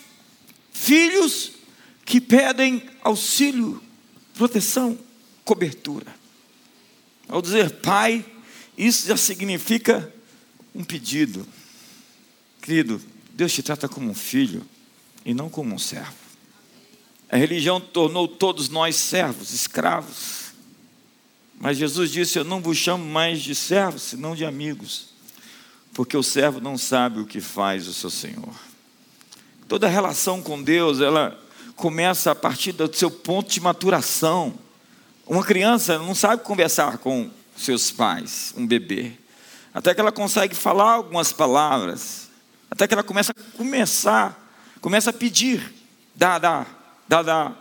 filhos 0.71 1.53
que 2.05 2.19
pedem 2.19 2.83
auxílio, 3.03 3.81
proteção, 4.33 4.97
cobertura. 5.43 6.13
Ao 7.27 7.41
dizer 7.41 7.71
pai, 7.77 8.25
isso 8.77 9.07
já 9.07 9.17
significa 9.17 10.13
um 10.73 10.83
pedido. 10.83 11.47
Querido, 12.61 13.01
Deus 13.33 13.53
te 13.53 13.63
trata 13.63 13.87
como 13.87 14.09
um 14.09 14.13
filho 14.13 14.65
e 15.25 15.33
não 15.33 15.49
como 15.49 15.73
um 15.73 15.79
servo. 15.79 16.13
A 17.29 17.37
religião 17.37 17.79
tornou 17.79 18.27
todos 18.27 18.67
nós 18.69 18.95
servos, 18.95 19.53
escravos. 19.53 20.51
Mas 21.59 21.77
Jesus 21.77 22.11
disse: 22.11 22.37
Eu 22.37 22.43
não 22.43 22.61
vos 22.61 22.77
chamo 22.77 23.05
mais 23.05 23.41
de 23.41 23.55
servos, 23.55 24.01
senão 24.01 24.35
de 24.35 24.43
amigos, 24.43 25.09
porque 25.93 26.17
o 26.17 26.23
servo 26.23 26.59
não 26.59 26.77
sabe 26.77 27.19
o 27.19 27.25
que 27.25 27.39
faz 27.39 27.87
o 27.87 27.93
seu 27.93 28.09
Senhor. 28.09 28.70
Toda 29.71 29.87
relação 29.87 30.41
com 30.41 30.61
Deus, 30.61 30.99
ela 30.99 31.39
começa 31.77 32.29
a 32.29 32.35
partir 32.35 32.73
do 32.73 32.93
seu 32.93 33.09
ponto 33.09 33.49
de 33.49 33.61
maturação. 33.61 34.53
Uma 35.25 35.45
criança 35.45 35.97
não 35.97 36.13
sabe 36.13 36.43
conversar 36.43 36.97
com 36.97 37.31
seus 37.55 37.89
pais, 37.89 38.53
um 38.57 38.67
bebê 38.67 39.13
até 39.73 39.93
que 39.93 40.01
ela 40.01 40.11
consegue 40.11 40.53
falar 40.53 40.95
algumas 40.95 41.31
palavras, 41.31 42.29
até 42.69 42.85
que 42.85 42.93
ela 42.93 43.01
começa 43.01 43.31
a 43.31 43.57
começar, 43.57 44.53
começa 44.81 45.11
a 45.11 45.13
pedir, 45.13 45.73
dá, 46.13 46.37
dá, 46.37 46.65
dá, 47.07 47.21
dá. 47.21 47.53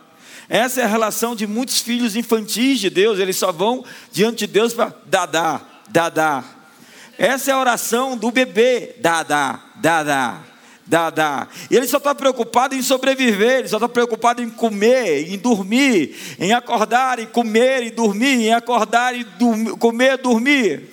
Essa 0.49 0.81
é 0.81 0.83
a 0.83 0.87
relação 0.87 1.33
de 1.33 1.47
muitos 1.47 1.79
filhos 1.79 2.17
infantis 2.17 2.81
de 2.81 2.89
Deus, 2.89 3.19
eles 3.19 3.37
só 3.37 3.53
vão 3.53 3.85
diante 4.11 4.39
de 4.39 4.47
Deus 4.47 4.73
para 4.73 4.93
dá, 5.05 5.25
dá, 5.25 5.61
dá, 5.87 6.09
dá. 6.09 6.43
Essa 7.17 7.51
é 7.51 7.53
a 7.53 7.57
oração 7.57 8.17
do 8.17 8.31
bebê, 8.31 8.97
dá, 8.99 9.23
dá, 9.23 9.61
dá, 9.77 10.03
dá. 10.03 10.50
Dá. 10.91 11.47
E 11.69 11.77
ele 11.77 11.87
só 11.87 11.97
está 11.97 12.13
preocupado 12.13 12.75
em 12.75 12.81
sobreviver, 12.81 13.59
ele 13.59 13.67
só 13.69 13.77
está 13.77 13.87
preocupado 13.87 14.41
em 14.41 14.49
comer, 14.49 15.31
em 15.31 15.37
dormir, 15.37 16.17
em 16.37 16.51
acordar 16.51 17.17
e 17.17 17.25
comer 17.25 17.83
e 17.83 17.91
dormir, 17.91 18.47
em 18.47 18.53
acordar 18.53 19.15
e 19.15 19.23
dormir, 19.23 19.77
comer 19.77 20.15
e 20.15 20.17
dormir. 20.17 20.83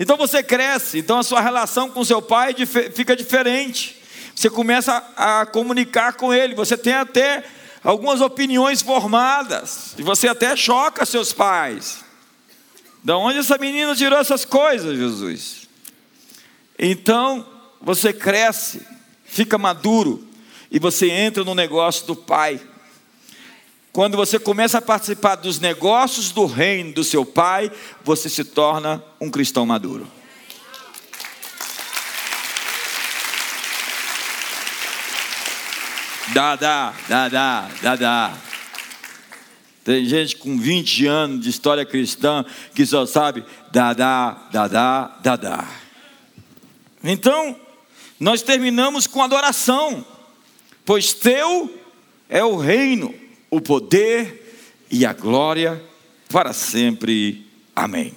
Então 0.00 0.16
você 0.16 0.42
cresce, 0.42 0.98
então 0.98 1.20
a 1.20 1.22
sua 1.22 1.40
relação 1.40 1.88
com 1.88 2.04
seu 2.04 2.20
pai 2.20 2.52
fica 2.92 3.14
diferente. 3.14 4.02
Você 4.34 4.50
começa 4.50 5.00
a 5.16 5.46
comunicar 5.46 6.14
com 6.14 6.34
ele, 6.34 6.56
você 6.56 6.76
tem 6.76 6.94
até 6.94 7.44
algumas 7.84 8.20
opiniões 8.20 8.82
formadas, 8.82 9.94
e 9.96 10.02
você 10.02 10.26
até 10.26 10.56
choca 10.56 11.06
seus 11.06 11.32
pais. 11.32 12.04
Da 13.04 13.16
onde 13.16 13.38
essa 13.38 13.56
menina 13.56 13.94
tirou 13.94 14.18
essas 14.18 14.44
coisas, 14.44 14.96
Jesus? 14.96 15.68
Então 16.76 17.46
você 17.80 18.12
cresce, 18.12 18.84
fica 19.32 19.56
maduro, 19.56 20.22
e 20.70 20.78
você 20.78 21.10
entra 21.10 21.42
no 21.42 21.54
negócio 21.54 22.06
do 22.06 22.14
pai. 22.14 22.60
Quando 23.90 24.14
você 24.14 24.38
começa 24.38 24.76
a 24.76 24.82
participar 24.82 25.36
dos 25.36 25.58
negócios 25.58 26.30
do 26.32 26.44
reino 26.44 26.92
do 26.92 27.02
seu 27.02 27.24
pai, 27.24 27.72
você 28.04 28.28
se 28.28 28.44
torna 28.44 29.02
um 29.18 29.30
cristão 29.30 29.64
maduro. 29.64 30.06
Dá, 36.34 36.54
dá, 36.54 36.94
dá, 37.08 37.28
dá, 37.28 37.70
dá, 37.80 37.96
dá. 37.96 38.38
Tem 39.82 40.04
gente 40.04 40.36
com 40.36 40.58
20 40.58 41.06
anos 41.06 41.40
de 41.40 41.48
história 41.48 41.86
cristã 41.86 42.44
que 42.74 42.84
só 42.84 43.06
sabe 43.06 43.44
dá, 43.70 43.94
dá, 43.94 44.46
dá, 44.52 44.68
dá, 44.68 45.16
dá, 45.22 45.36
dá. 45.36 45.68
Então, 47.02 47.61
nós 48.22 48.40
terminamos 48.40 49.08
com 49.08 49.20
adoração, 49.20 50.06
pois 50.84 51.12
teu 51.12 51.76
é 52.28 52.44
o 52.44 52.56
reino, 52.56 53.12
o 53.50 53.60
poder 53.60 54.86
e 54.88 55.04
a 55.04 55.12
glória 55.12 55.82
para 56.28 56.52
sempre. 56.52 57.44
Amém. 57.74 58.14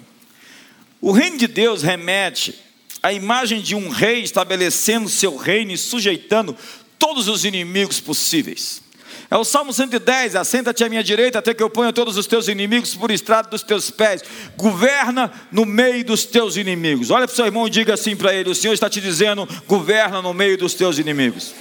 O 1.01 1.11
reino 1.11 1.39
de 1.39 1.47
Deus 1.47 1.81
remete 1.81 2.53
à 3.01 3.11
imagem 3.11 3.59
de 3.61 3.73
um 3.73 3.89
rei 3.89 4.21
estabelecendo 4.21 5.09
seu 5.09 5.35
reino 5.35 5.71
e 5.71 5.77
sujeitando 5.77 6.55
todos 6.99 7.27
os 7.27 7.43
inimigos 7.43 7.99
possíveis. 7.99 8.83
É 9.29 9.37
o 9.37 9.43
Salmo 9.43 9.73
110: 9.73 10.35
Assenta-te 10.35 10.83
à 10.83 10.89
minha 10.89 11.03
direita, 11.03 11.39
até 11.39 11.53
que 11.53 11.63
eu 11.63 11.69
ponha 11.69 11.91
todos 11.91 12.17
os 12.17 12.27
teus 12.27 12.47
inimigos 12.47 12.95
por 12.95 13.09
estrado 13.11 13.49
dos 13.49 13.63
teus 13.63 13.89
pés. 13.89 14.23
Governa 14.55 15.31
no 15.51 15.65
meio 15.65 16.05
dos 16.05 16.25
teus 16.25 16.57
inimigos. 16.57 17.09
Olha 17.09 17.27
para 17.27 17.33
o 17.33 17.35
seu 17.35 17.45
irmão 17.45 17.67
e 17.67 17.69
diga 17.69 17.93
assim 17.93 18.15
para 18.15 18.33
ele: 18.33 18.49
O 18.49 18.55
Senhor 18.55 18.73
está 18.73 18.89
te 18.89 19.01
dizendo, 19.01 19.47
governa 19.67 20.21
no 20.21 20.33
meio 20.33 20.57
dos 20.57 20.73
teus 20.73 20.97
inimigos. 20.99 21.53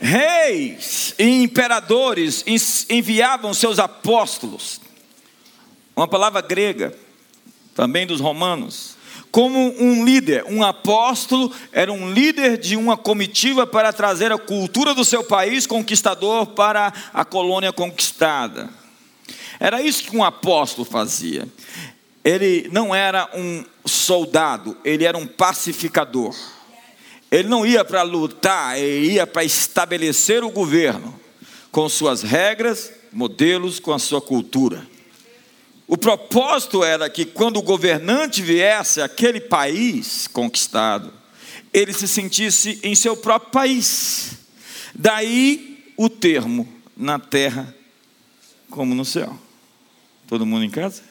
Reis 0.00 1.14
e 1.18 1.42
imperadores 1.42 2.44
enviavam 2.88 3.52
seus 3.52 3.78
apóstolos, 3.78 4.80
uma 5.94 6.08
palavra 6.08 6.40
grega, 6.40 6.94
também 7.74 8.06
dos 8.06 8.18
romanos, 8.18 8.96
como 9.30 9.58
um 9.80 10.04
líder, 10.04 10.44
um 10.48 10.62
apóstolo 10.62 11.52
era 11.72 11.92
um 11.92 12.12
líder 12.12 12.58
de 12.58 12.76
uma 12.76 12.96
comitiva 12.96 13.66
para 13.66 13.92
trazer 13.92 14.32
a 14.32 14.38
cultura 14.38 14.92
do 14.92 15.04
seu 15.04 15.22
país 15.22 15.66
conquistador 15.66 16.46
para 16.48 16.92
a 17.14 17.24
colônia 17.24 17.72
conquistada. 17.72 18.68
Era 19.60 19.80
isso 19.80 20.04
que 20.04 20.16
um 20.16 20.24
apóstolo 20.24 20.84
fazia. 20.84 21.46
Ele 22.24 22.68
não 22.72 22.94
era 22.94 23.30
um 23.34 23.64
soldado, 23.86 24.76
ele 24.84 25.04
era 25.04 25.16
um 25.16 25.26
pacificador. 25.26 26.34
Ele 27.30 27.48
não 27.48 27.64
ia 27.64 27.84
para 27.84 28.02
lutar, 28.02 28.76
ele 28.78 29.12
ia 29.12 29.26
para 29.26 29.44
estabelecer 29.44 30.42
o 30.42 30.50
governo 30.50 31.18
com 31.70 31.88
suas 31.88 32.22
regras, 32.22 32.92
modelos, 33.12 33.78
com 33.78 33.92
a 33.92 33.98
sua 33.98 34.20
cultura. 34.20 34.84
O 35.90 35.98
propósito 35.98 36.84
era 36.84 37.10
que 37.10 37.24
quando 37.24 37.56
o 37.56 37.62
governante 37.62 38.42
viesse 38.42 39.02
àquele 39.02 39.40
país 39.40 40.28
conquistado, 40.28 41.12
ele 41.74 41.92
se 41.92 42.06
sentisse 42.06 42.78
em 42.84 42.94
seu 42.94 43.16
próprio 43.16 43.50
país. 43.50 44.36
Daí 44.94 45.92
o 45.96 46.08
termo 46.08 46.72
na 46.96 47.18
terra 47.18 47.74
como 48.70 48.94
no 48.94 49.04
céu. 49.04 49.36
Todo 50.28 50.46
mundo 50.46 50.64
em 50.64 50.70
casa? 50.70 51.02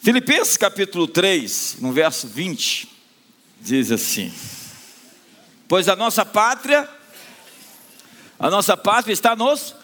Filipenses 0.00 0.56
capítulo 0.56 1.08
3, 1.08 1.78
no 1.80 1.90
verso 1.90 2.28
20, 2.28 2.88
diz 3.60 3.90
assim: 3.90 4.32
Pois 5.66 5.88
a 5.88 5.96
nossa 5.96 6.24
pátria, 6.24 6.88
a 8.38 8.48
nossa 8.48 8.76
pátria 8.76 9.12
está 9.12 9.34
nos, 9.34 9.74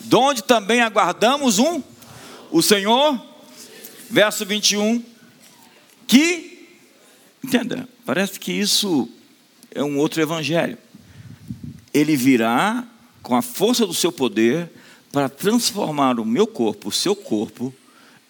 donde 0.00 0.42
também 0.42 0.80
aguardamos 0.80 1.58
um, 1.58 1.82
o 2.50 2.62
Senhor 2.62 3.30
verso 4.12 4.44
21, 4.44 5.02
que, 6.06 6.68
entenda, 7.42 7.88
parece 8.04 8.38
que 8.38 8.52
isso 8.52 9.08
é 9.74 9.82
um 9.82 9.96
outro 9.96 10.20
evangelho. 10.20 10.76
Ele 11.94 12.14
virá 12.14 12.86
com 13.22 13.34
a 13.34 13.40
força 13.40 13.86
do 13.86 13.94
seu 13.94 14.12
poder 14.12 14.70
para 15.10 15.30
transformar 15.30 16.20
o 16.20 16.26
meu 16.26 16.46
corpo, 16.46 16.90
o 16.90 16.92
seu 16.92 17.16
corpo, 17.16 17.74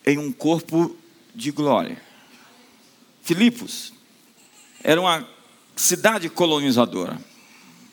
em 0.06 0.18
um 0.18 0.30
corpo 0.30 0.96
de 1.34 1.50
glória. 1.50 2.00
Filipos 3.24 3.92
era 4.84 5.00
uma 5.00 5.28
cidade 5.74 6.28
colonizadora, 6.28 7.18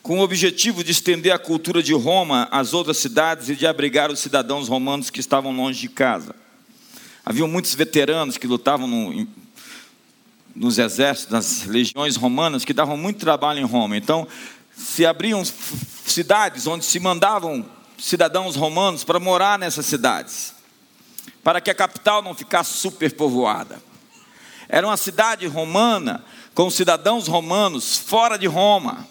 com 0.03 0.19
o 0.19 0.23
objetivo 0.23 0.83
de 0.83 0.91
estender 0.91 1.31
a 1.31 1.39
cultura 1.39 1.81
de 1.81 1.93
Roma 1.93 2.47
às 2.51 2.71
outras 2.71 2.97
cidades 2.97 3.49
e 3.49 3.55
de 3.55 3.65
abrigar 3.65 4.11
os 4.11 4.19
cidadãos 4.19 4.67
romanos 4.67 5.09
que 5.09 5.19
estavam 5.19 5.51
longe 5.55 5.81
de 5.81 5.89
casa. 5.89 6.35
Havia 7.29 7.45
muitos 7.45 7.75
veteranos 7.75 8.39
que 8.39 8.47
lutavam 8.47 8.87
no, 8.87 9.27
nos 10.55 10.79
exércitos, 10.79 11.31
nas 11.31 11.63
legiões 11.63 12.15
romanas, 12.15 12.65
que 12.65 12.73
davam 12.73 12.97
muito 12.97 13.19
trabalho 13.19 13.59
em 13.59 13.65
Roma. 13.65 13.95
Então, 13.95 14.27
se 14.75 15.05
abriam 15.05 15.43
cidades 15.45 16.65
onde 16.65 16.83
se 16.83 16.99
mandavam 16.99 17.63
cidadãos 17.99 18.55
romanos 18.55 19.03
para 19.03 19.19
morar 19.19 19.59
nessas 19.59 19.85
cidades, 19.85 20.55
para 21.43 21.61
que 21.61 21.69
a 21.69 21.75
capital 21.75 22.23
não 22.23 22.33
ficasse 22.33 22.73
superpovoada. 22.79 23.79
Era 24.67 24.87
uma 24.87 24.97
cidade 24.97 25.45
romana 25.45 26.25
com 26.55 26.67
cidadãos 26.71 27.27
romanos 27.27 27.95
fora 27.95 28.39
de 28.39 28.47
Roma. 28.47 29.07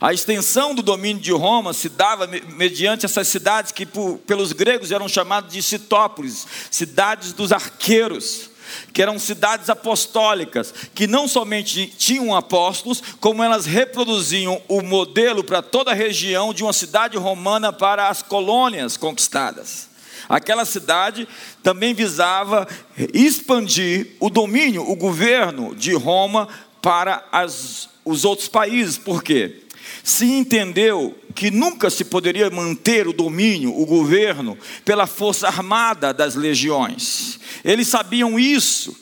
A 0.00 0.12
extensão 0.12 0.74
do 0.74 0.82
domínio 0.82 1.20
de 1.20 1.32
Roma 1.32 1.72
se 1.72 1.88
dava 1.88 2.28
mediante 2.54 3.04
essas 3.04 3.26
cidades 3.26 3.72
que 3.72 3.84
por, 3.84 4.18
pelos 4.18 4.52
gregos 4.52 4.92
eram 4.92 5.08
chamadas 5.08 5.52
de 5.52 5.60
citópolis, 5.60 6.46
cidades 6.70 7.32
dos 7.32 7.50
arqueiros, 7.50 8.48
que 8.92 9.02
eram 9.02 9.18
cidades 9.18 9.68
apostólicas, 9.68 10.72
que 10.94 11.08
não 11.08 11.26
somente 11.26 11.86
tinham 11.98 12.34
apóstolos, 12.34 13.02
como 13.18 13.42
elas 13.42 13.66
reproduziam 13.66 14.62
o 14.68 14.82
modelo 14.82 15.42
para 15.42 15.62
toda 15.62 15.90
a 15.90 15.94
região 15.94 16.54
de 16.54 16.62
uma 16.62 16.72
cidade 16.72 17.16
romana 17.16 17.72
para 17.72 18.08
as 18.08 18.22
colônias 18.22 18.96
conquistadas. 18.96 19.88
Aquela 20.28 20.64
cidade 20.64 21.26
também 21.62 21.92
visava 21.92 22.68
expandir 23.14 24.14
o 24.20 24.30
domínio, 24.30 24.88
o 24.88 24.94
governo 24.94 25.74
de 25.74 25.94
Roma 25.94 26.46
para 26.82 27.24
as, 27.32 27.88
os 28.04 28.24
outros 28.24 28.46
países. 28.46 28.98
Por 28.98 29.22
quê? 29.22 29.62
Se 30.08 30.24
entendeu 30.24 31.14
que 31.34 31.50
nunca 31.50 31.90
se 31.90 32.02
poderia 32.02 32.48
manter 32.48 33.06
o 33.06 33.12
domínio, 33.12 33.78
o 33.78 33.84
governo, 33.84 34.56
pela 34.82 35.06
força 35.06 35.46
armada 35.46 36.14
das 36.14 36.34
legiões. 36.34 37.38
Eles 37.62 37.88
sabiam 37.88 38.38
isso. 38.38 38.98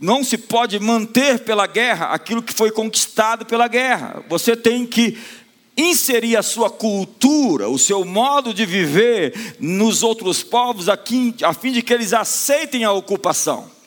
Não 0.00 0.24
se 0.24 0.36
pode 0.36 0.78
manter 0.80 1.38
pela 1.40 1.66
guerra 1.66 2.06
aquilo 2.06 2.42
que 2.42 2.52
foi 2.52 2.72
conquistado 2.72 3.46
pela 3.46 3.68
guerra. 3.68 4.24
Você 4.28 4.56
tem 4.56 4.84
que 4.84 5.16
inserir 5.76 6.36
a 6.36 6.42
sua 6.42 6.68
cultura, 6.68 7.68
o 7.68 7.78
seu 7.78 8.04
modo 8.04 8.52
de 8.52 8.66
viver 8.66 9.56
nos 9.60 10.02
outros 10.02 10.42
povos, 10.42 10.88
a 10.88 10.96
fim 10.96 11.72
de 11.72 11.82
que 11.82 11.94
eles 11.94 12.12
aceitem 12.12 12.82
a 12.82 12.90
ocupação. 12.90 13.77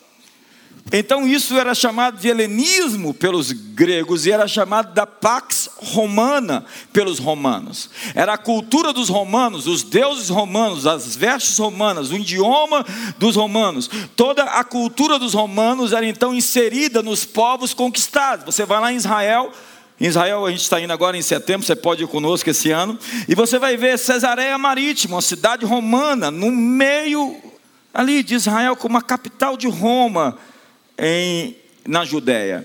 Então 0.90 1.26
isso 1.26 1.56
era 1.58 1.74
chamado 1.74 2.18
de 2.18 2.28
helenismo 2.28 3.14
pelos 3.14 3.52
gregos 3.52 4.26
e 4.26 4.32
era 4.32 4.48
chamado 4.48 4.92
da 4.92 5.06
pax 5.06 5.70
romana 5.76 6.64
pelos 6.92 7.18
romanos. 7.18 7.88
Era 8.14 8.34
a 8.34 8.38
cultura 8.38 8.92
dos 8.92 9.08
romanos, 9.08 9.66
os 9.66 9.82
deuses 9.82 10.28
romanos, 10.28 10.86
as 10.86 11.14
vestes 11.14 11.56
romanas, 11.56 12.10
o 12.10 12.16
idioma 12.16 12.84
dos 13.18 13.36
romanos. 13.36 13.88
Toda 14.16 14.42
a 14.42 14.64
cultura 14.64 15.18
dos 15.18 15.34
romanos 15.34 15.92
era 15.92 16.06
então 16.06 16.34
inserida 16.34 17.02
nos 17.02 17.24
povos 17.24 17.72
conquistados. 17.72 18.44
Você 18.44 18.66
vai 18.66 18.80
lá 18.80 18.92
em 18.92 18.96
Israel, 18.96 19.52
em 20.00 20.06
Israel, 20.06 20.44
a 20.44 20.50
gente 20.50 20.62
está 20.62 20.80
indo 20.80 20.92
agora 20.92 21.16
em 21.16 21.22
setembro, 21.22 21.64
você 21.64 21.76
pode 21.76 22.02
ir 22.02 22.08
conosco 22.08 22.50
esse 22.50 22.70
ano, 22.72 22.98
e 23.28 23.34
você 23.34 23.58
vai 23.58 23.76
ver 23.76 23.98
Cesareia 23.98 24.58
Marítima, 24.58 25.14
uma 25.14 25.22
cidade 25.22 25.64
romana, 25.64 26.30
no 26.30 26.50
meio 26.50 27.36
ali 27.94 28.22
de 28.22 28.34
Israel, 28.34 28.74
como 28.74 28.98
a 28.98 29.02
capital 29.02 29.56
de 29.56 29.68
Roma 29.68 30.36
em, 31.02 31.56
na 31.84 32.04
Judéia. 32.04 32.64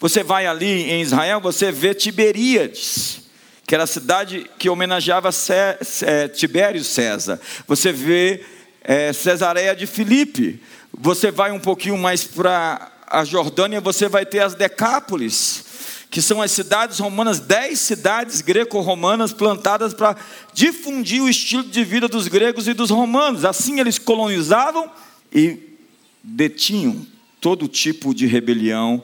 Você 0.00 0.24
vai 0.24 0.46
ali 0.46 0.90
em 0.90 1.00
Israel, 1.00 1.40
você 1.40 1.70
vê 1.70 1.94
Tiberíades, 1.94 3.20
que 3.64 3.74
era 3.74 3.84
a 3.84 3.86
cidade 3.86 4.50
que 4.58 4.68
homenageava 4.68 5.30
Cé, 5.30 5.78
Cé, 5.80 6.26
Tibério 6.26 6.82
César. 6.82 7.40
Você 7.68 7.92
vê 7.92 8.44
é, 8.82 9.12
Cesareia 9.12 9.76
de 9.76 9.86
Filipe. 9.86 10.60
Você 10.92 11.30
vai 11.30 11.52
um 11.52 11.60
pouquinho 11.60 11.96
mais 11.96 12.24
para 12.24 12.90
a 13.06 13.24
Jordânia, 13.24 13.80
você 13.80 14.08
vai 14.08 14.26
ter 14.26 14.40
as 14.40 14.54
Decápolis, 14.54 15.64
que 16.10 16.20
são 16.20 16.42
as 16.42 16.50
cidades 16.50 16.98
romanas, 16.98 17.38
dez 17.38 17.78
cidades 17.78 18.40
greco-romanas 18.40 19.32
plantadas 19.32 19.94
para 19.94 20.16
difundir 20.52 21.22
o 21.22 21.28
estilo 21.28 21.62
de 21.62 21.84
vida 21.84 22.08
dos 22.08 22.26
gregos 22.26 22.66
e 22.66 22.74
dos 22.74 22.90
romanos. 22.90 23.44
Assim 23.44 23.78
eles 23.78 23.98
colonizavam 23.98 24.90
e 25.32 25.76
detinham 26.22 27.06
todo 27.40 27.66
tipo 27.66 28.14
de 28.14 28.26
rebelião, 28.26 29.02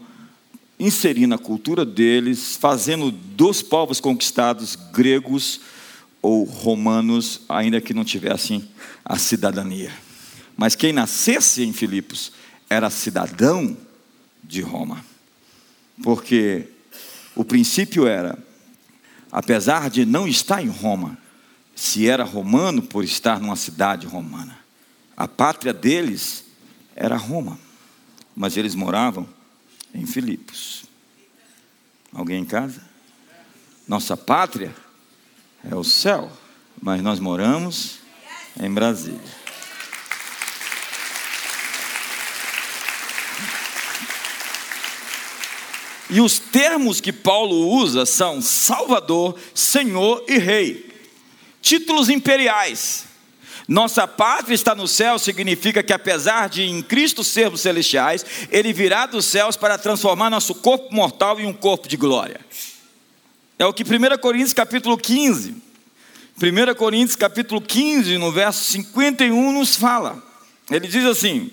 inserindo 0.78 1.34
a 1.34 1.38
cultura 1.38 1.84
deles, 1.84 2.56
fazendo 2.56 3.10
dos 3.10 3.62
povos 3.62 3.98
conquistados 3.98 4.76
gregos 4.92 5.60
ou 6.20 6.44
romanos, 6.44 7.40
ainda 7.48 7.80
que 7.80 7.94
não 7.94 8.04
tivessem 8.04 8.68
a 9.04 9.18
cidadania. 9.18 9.90
Mas 10.56 10.74
quem 10.74 10.92
nascesse 10.92 11.62
em 11.62 11.72
Filipos 11.72 12.32
era 12.68 12.90
cidadão 12.90 13.76
de 14.44 14.60
Roma. 14.60 15.04
Porque 16.02 16.68
o 17.34 17.44
princípio 17.44 18.06
era, 18.06 18.38
apesar 19.32 19.88
de 19.88 20.04
não 20.04 20.28
estar 20.28 20.62
em 20.62 20.68
Roma, 20.68 21.16
se 21.74 22.06
era 22.06 22.24
romano 22.24 22.82
por 22.82 23.02
estar 23.02 23.40
numa 23.40 23.56
cidade 23.56 24.06
romana, 24.06 24.58
a 25.16 25.26
pátria 25.26 25.72
deles 25.72 26.44
era 26.94 27.16
Roma 27.16 27.65
mas 28.36 28.56
eles 28.56 28.74
moravam 28.74 29.26
em 29.94 30.04
Filipos. 30.04 30.84
Alguém 32.12 32.42
em 32.42 32.44
casa? 32.44 32.84
Nossa 33.88 34.16
pátria 34.16 34.74
é 35.64 35.74
o 35.74 35.82
céu. 35.82 36.30
mas 36.80 37.02
nós 37.02 37.18
moramos 37.18 38.00
em 38.60 38.70
Brasília. 38.70 39.46
E 46.10 46.20
os 46.20 46.38
termos 46.38 47.00
que 47.00 47.12
Paulo 47.12 47.68
usa 47.68 48.06
são 48.06 48.40
Salvador, 48.42 49.36
Senhor 49.54 50.22
e 50.28 50.38
Rei. 50.38 50.94
Títulos 51.60 52.08
imperiais. 52.08 53.06
Nossa 53.68 54.06
pátria 54.06 54.54
está 54.54 54.74
no 54.74 54.86
céu 54.86 55.18
significa 55.18 55.82
que, 55.82 55.92
apesar 55.92 56.48
de 56.48 56.62
em 56.62 56.80
Cristo 56.82 57.24
sermos 57.24 57.62
celestiais, 57.62 58.24
Ele 58.50 58.72
virá 58.72 59.06
dos 59.06 59.24
céus 59.24 59.56
para 59.56 59.76
transformar 59.76 60.30
nosso 60.30 60.54
corpo 60.54 60.94
mortal 60.94 61.40
em 61.40 61.46
um 61.46 61.52
corpo 61.52 61.88
de 61.88 61.96
glória. 61.96 62.40
É 63.58 63.66
o 63.66 63.72
que 63.72 63.82
1 63.82 64.18
Coríntios 64.20 64.52
capítulo 64.52 64.96
15, 64.96 65.56
1 66.40 66.74
Coríntios 66.76 67.16
capítulo 67.16 67.60
15, 67.60 68.18
no 68.18 68.30
verso 68.30 68.62
51, 68.70 69.52
nos 69.52 69.74
fala. 69.74 70.22
Ele 70.70 70.86
diz 70.86 71.04
assim, 71.04 71.50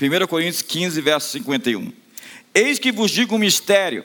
1 0.00 0.26
Coríntios 0.26 0.60
15, 0.60 1.00
verso 1.00 1.30
51. 1.30 1.92
Eis 2.54 2.78
que 2.78 2.92
vos 2.92 3.10
digo 3.10 3.36
um 3.36 3.38
mistério: 3.38 4.04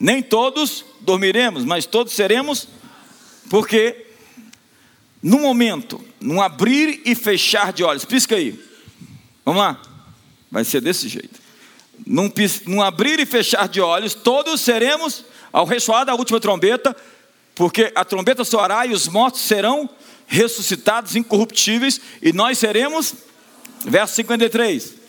nem 0.00 0.22
todos 0.22 0.84
dormiremos, 1.00 1.64
mas 1.64 1.84
todos 1.84 2.14
seremos, 2.14 2.68
porque 3.50 4.05
no 5.22 5.38
momento, 5.38 6.04
num 6.20 6.40
abrir 6.40 7.00
e 7.04 7.14
fechar 7.14 7.72
de 7.72 7.82
olhos, 7.82 8.04
pisca 8.04 8.36
aí, 8.36 8.58
vamos 9.44 9.60
lá, 9.60 9.80
vai 10.50 10.64
ser 10.64 10.80
desse 10.80 11.08
jeito. 11.08 11.40
Num, 12.06 12.30
num 12.66 12.82
abrir 12.82 13.18
e 13.18 13.26
fechar 13.26 13.68
de 13.68 13.80
olhos, 13.80 14.14
todos 14.14 14.60
seremos, 14.60 15.24
ao 15.52 15.64
ressoar 15.64 16.04
da 16.04 16.14
última 16.14 16.38
trombeta, 16.38 16.94
porque 17.54 17.90
a 17.94 18.04
trombeta 18.04 18.44
soará 18.44 18.86
e 18.86 18.92
os 18.92 19.08
mortos 19.08 19.40
serão 19.40 19.88
ressuscitados 20.26 21.16
incorruptíveis, 21.16 22.00
e 22.20 22.32
nós 22.32 22.58
seremos, 22.58 23.14
verso 23.84 24.14
53 24.16 25.06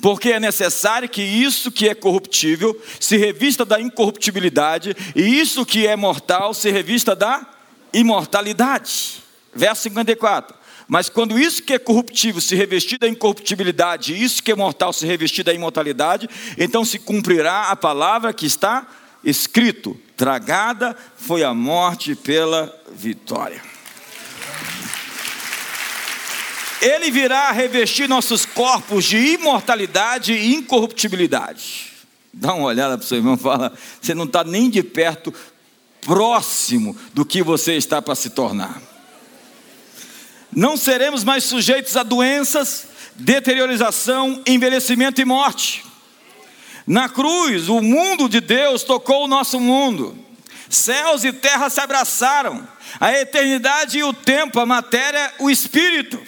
porque 0.00 0.30
é 0.30 0.40
necessário 0.40 1.08
que 1.08 1.22
isso 1.22 1.72
que 1.72 1.88
é 1.88 1.94
corruptível 1.94 2.80
se 3.00 3.16
revista 3.16 3.64
da 3.64 3.80
incorruptibilidade, 3.80 4.96
e 5.14 5.40
isso 5.40 5.66
que 5.66 5.86
é 5.86 5.96
mortal 5.96 6.54
se 6.54 6.70
revista 6.70 7.16
da 7.16 7.44
imortalidade. 7.92 9.22
Verso 9.54 9.82
54. 9.82 10.56
Mas 10.88 11.10
quando 11.10 11.38
isso 11.38 11.62
que 11.62 11.74
é 11.74 11.78
corruptível 11.78 12.40
se 12.40 12.56
revestir 12.56 12.98
da 12.98 13.06
incorruptibilidade, 13.06 14.14
e 14.14 14.22
isso 14.22 14.42
que 14.42 14.50
é 14.50 14.54
mortal 14.54 14.92
se 14.92 15.06
revestir 15.06 15.44
da 15.44 15.52
imortalidade, 15.52 16.28
então 16.56 16.82
se 16.82 16.98
cumprirá 16.98 17.70
a 17.70 17.76
palavra 17.76 18.32
que 18.32 18.46
está 18.46 18.86
escrito: 19.22 20.00
tragada 20.16 20.96
foi 21.16 21.44
a 21.44 21.52
morte 21.52 22.14
pela 22.14 22.74
vitória. 22.90 23.62
Ele 26.80 27.10
virá 27.10 27.50
revestir 27.50 28.08
nossos 28.08 28.46
corpos 28.46 29.04
de 29.04 29.16
imortalidade 29.16 30.32
e 30.32 30.54
incorruptibilidade. 30.54 31.92
Dá 32.32 32.54
uma 32.54 32.66
olhada 32.66 32.96
para 32.96 33.04
o 33.04 33.06
seu 33.06 33.18
irmão 33.18 33.34
e 33.34 33.38
fala: 33.38 33.72
você 34.00 34.14
não 34.14 34.24
está 34.24 34.42
nem 34.42 34.70
de 34.70 34.82
perto 34.82 35.34
próximo 36.00 36.96
do 37.12 37.26
que 37.26 37.42
você 37.42 37.74
está 37.74 38.00
para 38.00 38.14
se 38.14 38.30
tornar. 38.30 38.87
Não 40.54 40.76
seremos 40.76 41.24
mais 41.24 41.44
sujeitos 41.44 41.96
a 41.96 42.02
doenças, 42.02 42.88
deteriorização, 43.14 44.42
envelhecimento 44.46 45.20
e 45.20 45.24
morte. 45.24 45.84
Na 46.86 47.08
cruz, 47.08 47.68
o 47.68 47.80
mundo 47.82 48.28
de 48.28 48.40
Deus 48.40 48.82
tocou 48.82 49.24
o 49.24 49.28
nosso 49.28 49.60
mundo. 49.60 50.16
Céus 50.70 51.24
e 51.24 51.32
terra 51.32 51.68
se 51.68 51.80
abraçaram. 51.80 52.66
A 52.98 53.12
eternidade 53.12 53.98
e 53.98 54.02
o 54.02 54.12
tempo, 54.12 54.58
a 54.58 54.66
matéria, 54.66 55.32
o 55.38 55.50
espírito. 55.50 56.18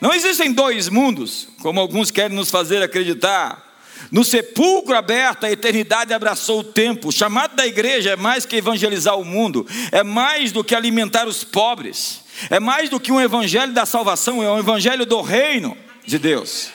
Não 0.00 0.12
existem 0.12 0.52
dois 0.52 0.88
mundos, 0.88 1.48
como 1.60 1.80
alguns 1.80 2.10
querem 2.10 2.36
nos 2.36 2.50
fazer 2.50 2.82
acreditar. 2.82 3.67
No 4.10 4.24
sepulcro 4.24 4.96
aberto, 4.96 5.44
a 5.44 5.50
eternidade 5.50 6.14
abraçou 6.14 6.60
o 6.60 6.64
tempo. 6.64 7.08
O 7.08 7.12
chamado 7.12 7.54
da 7.54 7.66
igreja 7.66 8.10
é 8.10 8.16
mais 8.16 8.46
que 8.46 8.56
evangelizar 8.56 9.18
o 9.18 9.24
mundo, 9.24 9.66
é 9.92 10.02
mais 10.02 10.50
do 10.50 10.64
que 10.64 10.74
alimentar 10.74 11.28
os 11.28 11.44
pobres, 11.44 12.20
é 12.48 12.58
mais 12.58 12.88
do 12.88 12.98
que 12.98 13.12
um 13.12 13.20
evangelho 13.20 13.72
da 13.72 13.84
salvação, 13.84 14.42
é 14.42 14.50
um 14.50 14.58
evangelho 14.58 15.04
do 15.04 15.20
reino 15.20 15.76
de 16.06 16.18
Deus. 16.18 16.70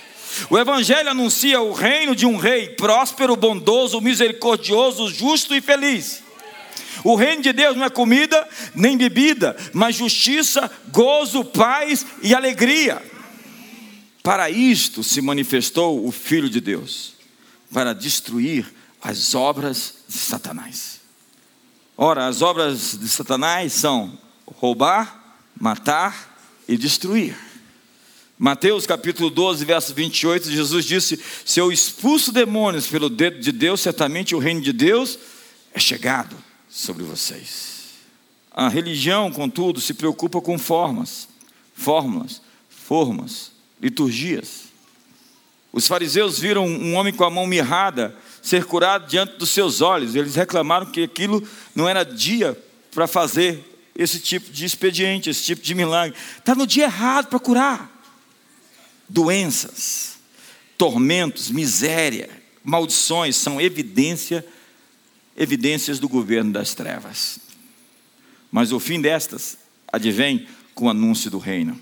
O 0.50 0.58
evangelho 0.58 1.10
anuncia 1.10 1.62
o 1.62 1.74
reino 1.74 2.16
de 2.16 2.26
um 2.26 2.38
rei 2.38 2.70
próspero, 2.70 3.36
bondoso, 3.36 4.02
misericordioso, 4.02 5.10
justo 5.10 5.56
e 5.56 5.62
feliz. 5.62 6.24
O 7.04 7.16
reino 7.16 7.42
de 7.42 7.52
Deus 7.52 7.76
não 7.76 7.86
é 7.86 7.90
comida 7.90 8.48
nem 8.76 8.98
bebida, 8.98 9.56
mas 9.74 9.96
justiça, 9.96 10.72
gozo, 10.92 11.44
paz 11.44 12.06
e 12.22 12.34
alegria. 12.34 13.02
Para 14.22 14.50
isto 14.50 15.04
se 15.04 15.22
manifestou 15.22 16.06
o 16.06 16.12
Filho 16.12 16.50
de 16.50 16.62
Deus, 16.62 17.13
para 17.74 17.94
destruir 17.94 18.72
as 19.02 19.36
obras 19.36 19.96
de 20.08 20.18
Satanás. 20.18 21.02
Ora, 21.98 22.28
as 22.28 22.42
obras 22.42 22.98
de 22.98 23.10
Satanás 23.10 23.74
são 23.74 24.18
roubar, 24.46 25.36
matar 25.60 26.38
e 26.68 26.78
destruir. 26.78 27.36
Mateus 28.38 28.86
capítulo 28.86 29.30
12, 29.30 29.66
verso 29.66 29.94
28, 29.94 30.50
Jesus 30.50 30.86
disse: 30.86 31.20
Se 31.46 31.60
eu 31.60 31.72
expulso 31.72 32.32
demônios 32.32 32.88
pelo 32.88 33.10
dedo 33.10 33.40
de 33.40 33.52
Deus, 33.52 33.82
certamente 33.82 34.36
o 34.36 34.40
reino 34.40 34.62
de 34.62 34.74
Deus 34.74 35.20
é 35.74 35.80
chegado 35.80 36.36
sobre 36.70 37.04
vocês. 37.04 37.74
A 38.52 38.70
religião, 38.70 39.32
contudo, 39.32 39.82
se 39.82 39.94
preocupa 39.94 40.40
com 40.42 40.58
formas, 40.58 41.28
fórmulas, 41.74 42.42
formas, 42.70 43.52
liturgias. 43.82 44.63
Os 45.74 45.88
fariseus 45.88 46.38
viram 46.38 46.68
um 46.68 46.94
homem 46.94 47.12
com 47.12 47.24
a 47.24 47.32
mão 47.32 47.48
mirrada 47.48 48.16
ser 48.44 48.64
curado 48.64 49.08
diante 49.08 49.38
dos 49.38 49.50
seus 49.50 49.82
olhos. 49.82 50.14
Eles 50.14 50.36
reclamaram 50.36 50.86
que 50.86 51.02
aquilo 51.02 51.46
não 51.74 51.90
era 51.90 52.04
dia 52.04 52.56
para 52.92 53.08
fazer 53.08 53.74
esse 53.96 54.20
tipo 54.20 54.52
de 54.52 54.66
expediente, 54.66 55.32
esse 55.32 55.44
tipo 55.44 55.64
de 55.64 55.74
milagre. 55.74 56.16
Está 56.38 56.54
no 56.54 56.68
dia 56.68 56.84
errado 56.84 57.28
para 57.28 57.40
curar. 57.40 57.90
Doenças, 59.10 60.20
tormentos, 60.78 61.50
miséria, 61.50 62.30
maldições 62.64 63.36
são 63.36 63.60
evidência, 63.60 64.46
evidências 65.36 65.98
do 65.98 66.08
governo 66.08 66.52
das 66.52 66.76
trevas. 66.76 67.40
Mas 68.52 68.72
o 68.72 68.80
fim 68.80 69.02
destas 69.02 69.58
advém 69.92 70.48
com 70.76 70.86
o 70.86 70.90
anúncio 70.90 71.32
do 71.32 71.40
reino. 71.40 71.80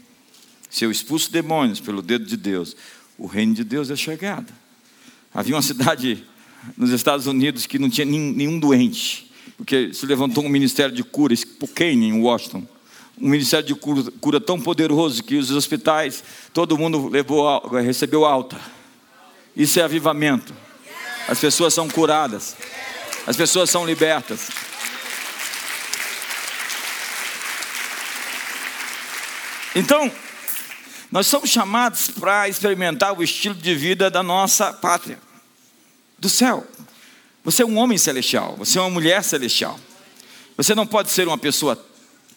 Se 0.70 0.86
eu 0.86 0.92
expulso 0.92 1.30
demônios 1.30 1.82
pelo 1.82 2.02
dedo 2.02 2.26
de 2.26 2.38
Deus, 2.38 2.78
o 3.22 3.28
reino 3.28 3.54
de 3.54 3.64
Deus 3.64 3.92
é 3.92 3.96
chegado. 3.96 4.52
Havia 5.32 5.54
uma 5.54 5.62
cidade 5.62 6.26
nos 6.76 6.90
Estados 6.90 7.28
Unidos 7.28 7.68
que 7.68 7.78
não 7.78 7.88
tinha 7.88 8.04
nenhum 8.04 8.58
doente, 8.58 9.32
porque 9.56 9.94
se 9.94 10.08
levantou 10.08 10.44
um 10.44 10.50
ministério 10.50 10.94
de 10.94 11.04
cura, 11.04 11.36
Spokane, 11.36 12.08
em 12.08 12.20
Washington. 12.20 12.66
Um 13.20 13.30
ministério 13.30 13.68
de 13.68 13.76
cura, 13.76 14.12
cura 14.20 14.42
tão 14.42 14.60
poderoso 14.60 15.24
que 15.24 15.36
os 15.36 15.52
hospitais, 15.52 16.24
todo 16.52 16.76
mundo 16.80 17.10
levou, 17.10 17.60
recebeu 17.68 18.26
alta. 18.26 18.60
Isso 19.56 19.80
é 19.80 19.84
avivamento. 19.84 20.52
As 21.28 21.40
pessoas 21.40 21.76
são 21.76 21.88
curadas, 21.88 22.56
as 23.28 23.38
pessoas 23.38 23.70
são 23.70 23.86
libertas. 23.86 24.50
Então, 29.76 30.12
nós 31.12 31.28
somos 31.28 31.50
chamados 31.50 32.10
para 32.10 32.48
experimentar 32.48 33.18
o 33.18 33.22
estilo 33.22 33.56
de 33.56 33.76
vida 33.76 34.10
da 34.10 34.24
nossa 34.24 34.72
pátria, 34.72 35.20
do 36.18 36.30
céu. 36.30 36.66
Você 37.44 37.64
é 37.64 37.66
um 37.66 37.78
homem 37.78 37.98
celestial, 37.98 38.56
você 38.56 38.78
é 38.78 38.82
uma 38.82 38.90
mulher 38.90 39.22
celestial. 39.24 39.78
Você 40.56 40.74
não 40.74 40.88
pode 40.88 41.12
ser 41.12 41.28
uma 41.28 41.38
pessoa 41.38 41.84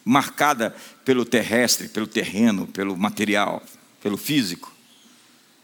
marcada 0.05 0.75
pelo 1.05 1.25
terrestre, 1.25 1.89
pelo 1.89 2.07
terreno, 2.07 2.67
pelo 2.67 2.97
material, 2.97 3.63
pelo 4.03 4.17
físico. 4.17 4.73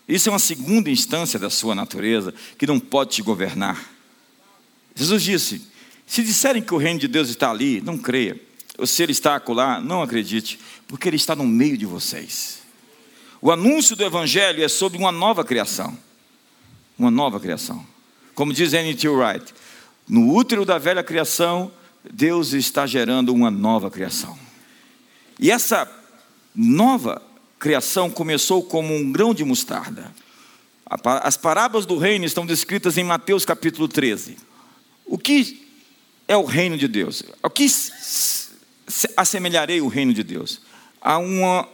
Isso 0.07 0.29
é 0.29 0.33
uma 0.33 0.39
segunda 0.39 0.91
instância 0.91 1.39
da 1.39 1.51
sua 1.51 1.75
natureza 1.75 2.33
que 2.57 2.67
não 2.67 2.79
pode 2.79 3.11
te 3.11 3.23
governar. 3.23 3.83
Jesus 4.95 5.23
disse: 5.23 5.67
se 6.07 6.23
disserem 6.23 6.63
que 6.63 6.75
o 6.75 6.79
reino 6.79 7.01
de 7.01 7.09
Deus 7.09 7.29
está 7.29 7.51
ali, 7.51 7.81
não 7.81 7.99
creia. 7.99 8.41
Ou 8.79 8.87
se 8.87 9.03
ele 9.03 9.13
está 9.13 9.37
acolá, 9.37 9.81
não 9.81 10.03
acredite, 10.03 10.59
porque 10.87 11.09
ele 11.09 11.17
está 11.17 11.35
no 11.35 11.47
meio 11.47 11.77
de 11.77 11.87
vocês. 11.87 12.60
O 13.41 13.51
anúncio 13.51 13.97
do 13.97 14.05
Evangelho 14.05 14.63
é 14.63 14.69
sobre 14.69 14.99
uma 14.99 15.11
nova 15.11 15.45
criação. 15.45 15.97
Uma 16.99 17.11
nova 17.11 17.41
criação. 17.41 17.87
Como 18.35 18.53
diz 18.53 18.73
N.T. 18.73 19.09
Wright, 19.09 19.55
no 20.09 20.35
útero 20.35 20.65
da 20.65 20.79
velha 20.79 21.03
criação, 21.03 21.73
Deus 22.13 22.53
está 22.53 22.87
gerando 22.87 23.33
uma 23.33 23.51
nova 23.51 23.91
criação. 23.91 24.39
E 25.39 25.51
essa 25.51 25.91
nova 26.55 27.23
criação 27.59 28.11
começou 28.11 28.63
como 28.63 28.95
um 28.95 29.11
grão 29.11 29.33
de 29.33 29.45
mostarda. 29.45 30.13
As 31.23 31.37
parábolas 31.37 31.87
do 31.87 31.97
reino 31.97 32.25
estão 32.25 32.45
descritas 32.45 32.99
em 32.99 33.05
Mateus 33.05 33.45
capítulo 33.45 33.87
13. 33.89 34.37
O 35.07 35.17
que 35.17 35.67
é 36.27 36.37
o 36.37 36.45
reino 36.45 36.77
de 36.77 36.89
Deus? 36.89 37.23
O 37.43 37.49
que 37.49 37.67
assemelharei 39.17 39.81
o 39.81 39.89
reino 39.89 40.13
de 40.13 40.23
Deus? 40.23 40.61
há 41.01 41.19
uma 41.19 41.67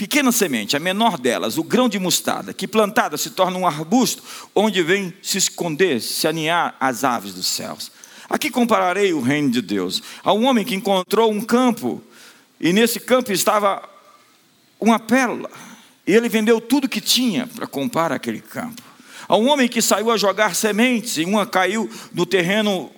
pequena 0.00 0.32
semente, 0.32 0.74
a 0.74 0.80
menor 0.80 1.18
delas, 1.18 1.58
o 1.58 1.62
grão 1.62 1.86
de 1.86 1.98
mostarda, 1.98 2.54
que 2.54 2.66
plantada 2.66 3.18
se 3.18 3.28
torna 3.28 3.58
um 3.58 3.66
arbusto, 3.66 4.22
onde 4.54 4.82
vem 4.82 5.12
se 5.20 5.36
esconder, 5.36 6.00
se 6.00 6.26
aninhar 6.26 6.74
as 6.80 7.04
aves 7.04 7.34
dos 7.34 7.46
céus. 7.46 7.92
Aqui 8.26 8.50
compararei 8.50 9.12
o 9.12 9.20
reino 9.20 9.50
de 9.50 9.60
Deus 9.60 10.02
a 10.24 10.32
um 10.32 10.46
homem 10.46 10.64
que 10.64 10.74
encontrou 10.74 11.30
um 11.30 11.42
campo, 11.42 12.02
e 12.58 12.72
nesse 12.72 12.98
campo 12.98 13.30
estava 13.30 13.86
uma 14.80 14.98
pérola, 14.98 15.50
e 16.06 16.14
ele 16.14 16.30
vendeu 16.30 16.62
tudo 16.62 16.88
que 16.88 17.02
tinha 17.02 17.46
para 17.46 17.66
comprar 17.66 18.10
aquele 18.10 18.40
campo. 18.40 18.80
A 19.28 19.36
um 19.36 19.50
homem 19.50 19.68
que 19.68 19.82
saiu 19.82 20.10
a 20.10 20.16
jogar 20.16 20.54
sementes, 20.54 21.18
e 21.18 21.26
uma 21.26 21.44
caiu 21.44 21.90
no 22.14 22.24
terreno 22.24 22.90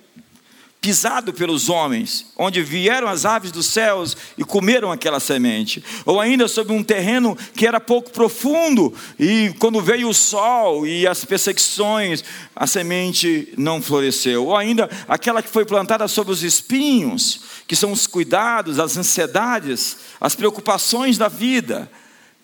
pisado 0.83 1.31
pelos 1.31 1.69
homens, 1.69 2.25
onde 2.37 2.61
vieram 2.61 3.07
as 3.07 3.23
aves 3.23 3.53
dos 3.53 3.67
céus 3.67 4.17
e 4.37 4.43
comeram 4.43 4.91
aquela 4.91 5.17
semente, 5.17 5.81
ou 6.05 6.19
ainda 6.19 6.45
sobre 6.45 6.73
um 6.73 6.83
terreno 6.83 7.37
que 7.55 7.65
era 7.65 7.79
pouco 7.79 8.11
profundo, 8.11 8.93
e 9.17 9.55
quando 9.59 9.81
veio 9.81 10.09
o 10.09 10.13
sol 10.13 10.85
e 10.85 11.07
as 11.07 11.23
perseguições, 11.23 12.21
a 12.53 12.67
semente 12.67 13.53
não 13.57 13.81
floresceu, 13.81 14.47
ou 14.47 14.57
ainda 14.57 14.89
aquela 15.07 15.41
que 15.41 15.47
foi 15.47 15.63
plantada 15.63 16.05
sobre 16.09 16.33
os 16.33 16.43
espinhos, 16.43 17.39
que 17.65 17.77
são 17.77 17.93
os 17.93 18.05
cuidados, 18.05 18.77
as 18.77 18.97
ansiedades, 18.97 19.95
as 20.19 20.35
preocupações 20.35 21.17
da 21.17 21.29
vida, 21.29 21.89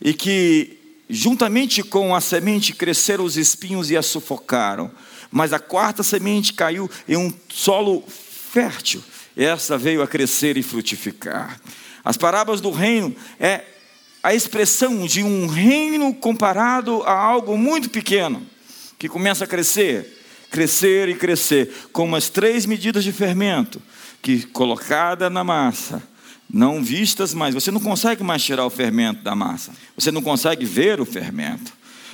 e 0.02 0.14
que 0.14 0.80
juntamente 1.10 1.84
com 1.84 2.16
a 2.16 2.22
semente 2.22 2.72
cresceram 2.72 3.26
os 3.26 3.36
espinhos 3.36 3.92
e 3.92 3.98
a 3.98 4.02
sufocaram. 4.02 4.90
Mas 5.30 5.52
a 5.52 5.60
quarta 5.60 6.04
semente 6.04 6.54
caiu 6.54 6.90
em 7.08 7.18
um 7.18 7.34
solo 7.50 8.04
fértil, 8.52 9.04
essa 9.38 9.78
veio 9.78 10.02
a 10.02 10.08
crescer 10.08 10.58
e 10.58 10.64
frutificar. 10.64 11.60
As 12.04 12.18
parábolas 12.18 12.60
do 12.60 12.72
reino 12.72 13.16
é 13.40 13.64
a 14.24 14.34
expressão 14.34 15.06
de 15.06 15.24
um 15.24 15.48
reino 15.48 16.14
comparado 16.14 17.04
a 17.04 17.14
algo 17.14 17.58
muito 17.58 17.90
pequeno, 17.90 18.46
que 18.98 19.08
começa 19.08 19.44
a 19.44 19.48
crescer, 19.48 20.18
crescer 20.50 21.10
e 21.10 21.16
crescer, 21.16 21.90
com 21.94 22.06
umas 22.06 22.30
três 22.30 22.66
medidas 22.66 23.04
de 23.04 23.12
fermento, 23.12 23.82
que 24.22 24.44
colocada 24.48 25.30
na 25.30 25.44
massa, 25.44 26.02
não 26.52 26.84
vistas 26.84 27.34
mais, 27.34 27.54
você 27.54 27.70
não 27.70 27.80
consegue 27.80 28.24
mais 28.24 28.44
tirar 28.44 28.66
o 28.66 28.70
fermento 28.70 29.24
da 29.24 29.36
massa, 29.36 29.72
você 29.96 30.12
não 30.12 30.22
consegue 30.22 30.66
ver 30.66 31.00
o 31.00 31.06
fermento, 31.06 31.72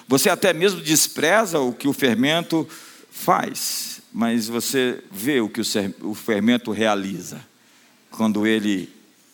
você 0.08 0.30
até 0.30 0.54
mesmo 0.54 0.82
despreza 0.82 1.60
o 1.60 1.72
que 1.72 1.88
o 1.88 1.94
fermento 1.94 2.68
faz 3.10 3.95
mas 4.18 4.48
você 4.48 5.04
vê 5.12 5.42
o 5.42 5.50
que 5.50 5.60
o 6.00 6.16
fermento 6.16 6.72
realiza 6.72 7.46
quando 8.10 8.48
ele, 8.48 8.90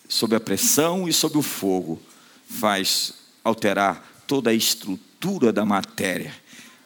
sob 0.10 0.36
a 0.36 0.39
pressão 0.39 1.08
e 1.08 1.13
sob 1.13 1.38
o 1.38 1.44
fogo, 1.44 2.02
faz 2.48 3.13
alterar 3.44 4.24
toda 4.26 4.50
a 4.50 4.56
estrutura 4.56 5.54
da 5.54 5.63
matéria 5.63 6.34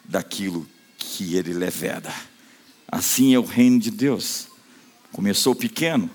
daquilo 0.04 0.68
que 0.98 1.38
ele 1.38 1.54
leveda. 1.54 2.14
Assim 2.86 3.34
é 3.34 3.40
o 3.40 3.46
reino 3.46 3.80
de 3.80 3.92
Deus. 3.92 4.48
Começou 5.14 5.56
pequeno, 5.56 6.10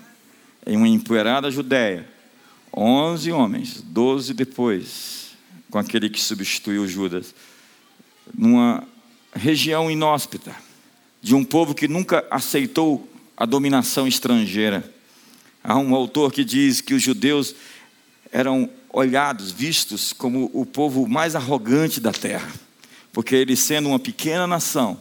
em 0.67 0.77
uma 0.77 0.87
empoeirada 0.87 1.49
Judéia, 1.49 2.07
onze 2.71 3.31
homens, 3.31 3.81
doze 3.81 4.35
depois, 4.35 5.31
com 5.71 5.79
aquele 5.79 6.11
que 6.11 6.21
substituiu 6.21 6.87
Judas, 6.87 7.33
numa 8.37 8.87
região 9.33 9.89
inóspita 9.89 10.55
de 11.21 11.35
um 11.35 11.43
povo 11.43 11.75
que 11.75 11.87
nunca 11.87 12.25
aceitou 12.31 13.07
a 13.37 13.45
dominação 13.45 14.07
estrangeira. 14.07 14.83
Há 15.63 15.77
um 15.77 15.93
autor 15.93 16.31
que 16.31 16.43
diz 16.43 16.81
que 16.81 16.93
os 16.93 17.03
judeus 17.03 17.53
eram 18.31 18.69
olhados, 18.89 19.51
vistos 19.51 20.11
como 20.11 20.49
o 20.53 20.65
povo 20.65 21.07
mais 21.07 21.35
arrogante 21.35 21.99
da 21.99 22.11
terra, 22.11 22.51
porque 23.13 23.35
eles, 23.35 23.59
sendo 23.59 23.89
uma 23.89 23.99
pequena 23.99 24.47
nação, 24.47 24.99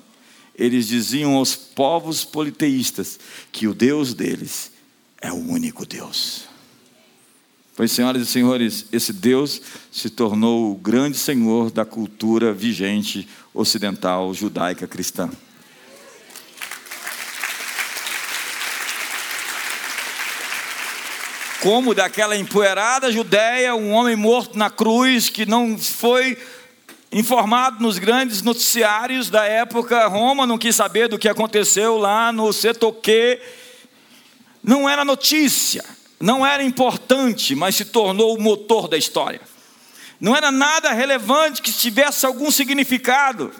eles 0.55 0.87
diziam 0.87 1.37
aos 1.37 1.57
povos 1.57 2.25
politeístas 2.25 3.19
que 3.51 3.67
o 3.67 3.75
Deus 3.75 4.13
deles 4.13 4.71
é 5.21 5.33
o 5.33 5.37
único 5.37 5.87
Deus. 5.87 6.45
Pois, 7.75 7.93
senhoras 7.93 8.23
e 8.23 8.27
senhores, 8.27 8.85
esse 8.93 9.13
Deus 9.13 9.61
se 9.91 10.11
tornou 10.11 10.73
o 10.73 10.75
grande 10.75 11.17
senhor 11.17 11.71
da 11.71 11.85
cultura 11.85 12.53
vigente 12.53 13.27
ocidental 13.55 14.35
judaica 14.35 14.87
cristã. 14.87 15.31
Como 21.61 21.95
daquela 21.95 22.37
empoeirada 22.37 23.13
Judéia, 23.13 23.75
um 23.75 23.93
homem 23.93 24.17
morto 24.17 24.57
na 24.57 24.71
cruz 24.71 25.29
que 25.29 25.45
não 25.45 25.79
foi 25.79 26.37
informado 27.13 27.83
nos 27.83 27.99
grandes 27.99 28.41
noticiários 28.41 29.29
da 29.29 29.45
época. 29.45 30.07
Roma 30.07 30.47
não 30.47 30.57
quis 30.57 30.75
saber 30.75 31.09
do 31.09 31.19
que 31.19 31.29
aconteceu 31.29 31.99
lá 31.99 32.33
no 32.33 32.53
Setoque. 32.53 33.39
Não 34.63 34.89
era 34.89 35.05
notícia, 35.05 35.85
não 36.19 36.47
era 36.47 36.63
importante, 36.63 37.55
mas 37.55 37.77
se 37.77 37.85
tornou 37.85 38.37
o 38.37 38.41
motor 38.41 38.89
da 38.89 38.97
história. 38.97 39.41
Não 40.19 40.35
era 40.35 40.51
nada 40.51 40.93
relevante 40.93 41.63
que 41.63 41.73
tivesse 41.73 42.25
algum 42.25 42.51
significado, 42.51 43.53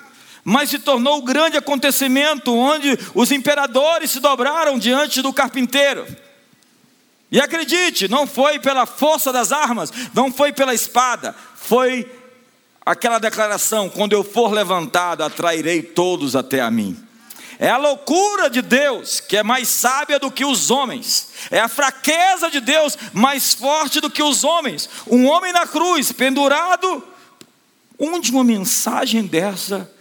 mas 0.43 0.71
se 0.71 0.79
tornou 0.79 1.19
o 1.19 1.23
grande 1.23 1.57
acontecimento 1.57 2.55
onde 2.55 2.99
os 3.15 3.31
imperadores 3.31 4.11
se 4.11 4.21
dobraram 4.21 4.79
diante 4.79 5.21
do 5.21 5.33
carpinteiro. 5.33 6.07
E 7.31 7.41
acredite, 7.41 8.09
não 8.09 8.27
foi 8.27 8.59
pela 8.59 8.87
força 8.87 9.33
das 9.33 9.53
armas, 9.53 9.93
não 10.13 10.33
foi 10.33 10.53
pela 10.53 10.75
espada, 10.75 11.35
foi 11.55 12.11
aquela 12.85 13.19
declaração: 13.19 13.89
quando 13.89 14.13
eu 14.13 14.25
for 14.25 14.53
levantado, 14.53 15.23
atrairei 15.23 15.83
todos 15.83 16.35
até 16.35 16.61
a 16.61 16.71
mim. 16.71 16.97
É 17.59 17.69
a 17.69 17.77
loucura 17.77 18.49
de 18.49 18.63
Deus 18.63 19.21
que 19.21 19.37
é 19.37 19.43
mais 19.43 19.69
sábia 19.69 20.19
do 20.19 20.31
que 20.31 20.47
os 20.47 20.71
homens. 20.71 21.29
É 21.51 21.61
a 21.61 21.69
fraqueza 21.69 22.51
de 22.51 22.59
Deus 22.59 22.97
mais 23.13 23.53
forte 23.53 24.01
do 24.01 24.09
que 24.09 24.23
os 24.23 24.45
homens. 24.45 24.89
Um 25.07 25.27
homem 25.27 25.53
na 25.53 25.67
cruz, 25.67 26.11
pendurado, 26.11 27.07
onde 27.99 28.31
uma 28.31 28.43
mensagem 28.43 29.27
dessa 29.27 29.93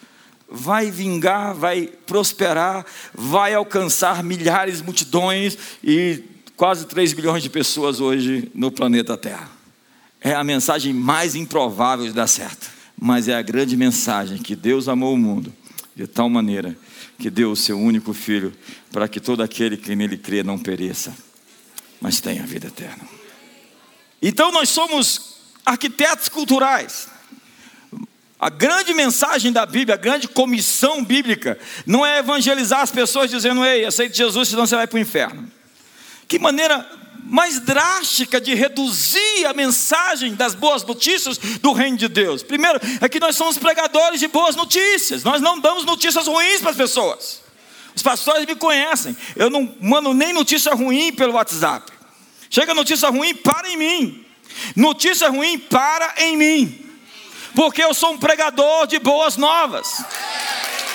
vai 0.49 0.89
vingar, 0.89 1.53
vai 1.53 1.89
prosperar, 2.07 2.85
vai 3.13 3.53
alcançar 3.53 4.23
milhares, 4.23 4.81
multidões 4.81 5.57
e 5.83 6.23
quase 6.59 6.85
3 6.87 7.13
bilhões 7.13 7.41
de 7.41 7.49
pessoas 7.49 8.01
hoje 8.01 8.51
no 8.53 8.69
planeta 8.69 9.15
Terra. 9.15 9.49
É 10.19 10.33
a 10.33 10.43
mensagem 10.43 10.93
mais 10.93 11.33
improvável 11.33 12.05
de 12.05 12.11
dar 12.11 12.27
certo, 12.27 12.69
mas 13.01 13.29
é 13.29 13.35
a 13.35 13.41
grande 13.41 13.77
mensagem 13.77 14.37
que 14.37 14.57
Deus 14.57 14.89
amou 14.89 15.13
o 15.13 15.17
mundo 15.17 15.53
de 15.95 16.05
tal 16.05 16.29
maneira 16.29 16.77
que 17.17 17.29
deu 17.29 17.51
o 17.51 17.55
seu 17.55 17.79
único 17.79 18.13
filho 18.13 18.51
para 18.91 19.07
que 19.07 19.21
todo 19.21 19.41
aquele 19.41 19.77
que 19.77 19.95
nele 19.95 20.17
crê 20.17 20.43
não 20.43 20.59
pereça, 20.59 21.15
mas 22.01 22.19
tenha 22.19 22.45
vida 22.45 22.67
eterna. 22.67 23.07
Então 24.21 24.51
nós 24.51 24.67
somos 24.67 25.37
arquitetos 25.65 26.27
culturais. 26.27 27.07
A 28.37 28.49
grande 28.49 28.93
mensagem 28.93 29.53
da 29.53 29.65
Bíblia, 29.65 29.95
a 29.95 29.97
grande 29.97 30.27
comissão 30.27 31.05
bíblica, 31.05 31.57
não 31.85 32.05
é 32.05 32.19
evangelizar 32.19 32.81
as 32.81 32.91
pessoas 32.91 33.31
dizendo, 33.31 33.63
ei, 33.63 33.85
aceite 33.85 34.17
Jesus, 34.17 34.49
senão 34.49 34.67
você 34.67 34.75
vai 34.75 34.87
para 34.87 34.97
o 34.97 34.99
inferno. 34.99 35.58
Que 36.29 36.39
maneira 36.39 36.87
mais 37.25 37.59
drástica 37.59 38.39
de 38.39 38.53
reduzir 38.53 39.45
a 39.45 39.53
mensagem 39.53 40.35
das 40.35 40.55
boas 40.55 40.83
notícias 40.83 41.37
do 41.37 41.73
reino 41.73 41.97
de 41.97 42.07
Deus. 42.07 42.41
Primeiro, 42.41 42.79
é 43.01 43.09
que 43.09 43.19
nós 43.19 43.35
somos 43.35 43.57
pregadores 43.57 44.19
de 44.19 44.27
boas 44.27 44.55
notícias, 44.55 45.23
nós 45.23 45.41
não 45.41 45.59
damos 45.59 45.85
notícias 45.85 46.27
ruins 46.27 46.61
para 46.61 46.71
as 46.71 46.77
pessoas. 46.77 47.41
Os 47.95 48.01
pastores 48.01 48.45
me 48.45 48.55
conhecem, 48.55 49.17
eu 49.35 49.49
não 49.49 49.75
mando 49.81 50.13
nem 50.13 50.31
notícia 50.31 50.73
ruim 50.73 51.11
pelo 51.11 51.33
WhatsApp. 51.33 51.91
Chega 52.49 52.73
notícia 52.73 53.09
ruim, 53.09 53.35
para 53.35 53.69
em 53.69 53.77
mim. 53.77 54.25
Notícia 54.75 55.29
ruim, 55.29 55.57
para 55.57 56.13
em 56.17 56.37
mim. 56.37 56.85
Porque 57.55 57.83
eu 57.83 57.93
sou 57.93 58.13
um 58.13 58.17
pregador 58.17 58.87
de 58.87 58.99
boas 58.99 59.35
novas. 59.35 60.03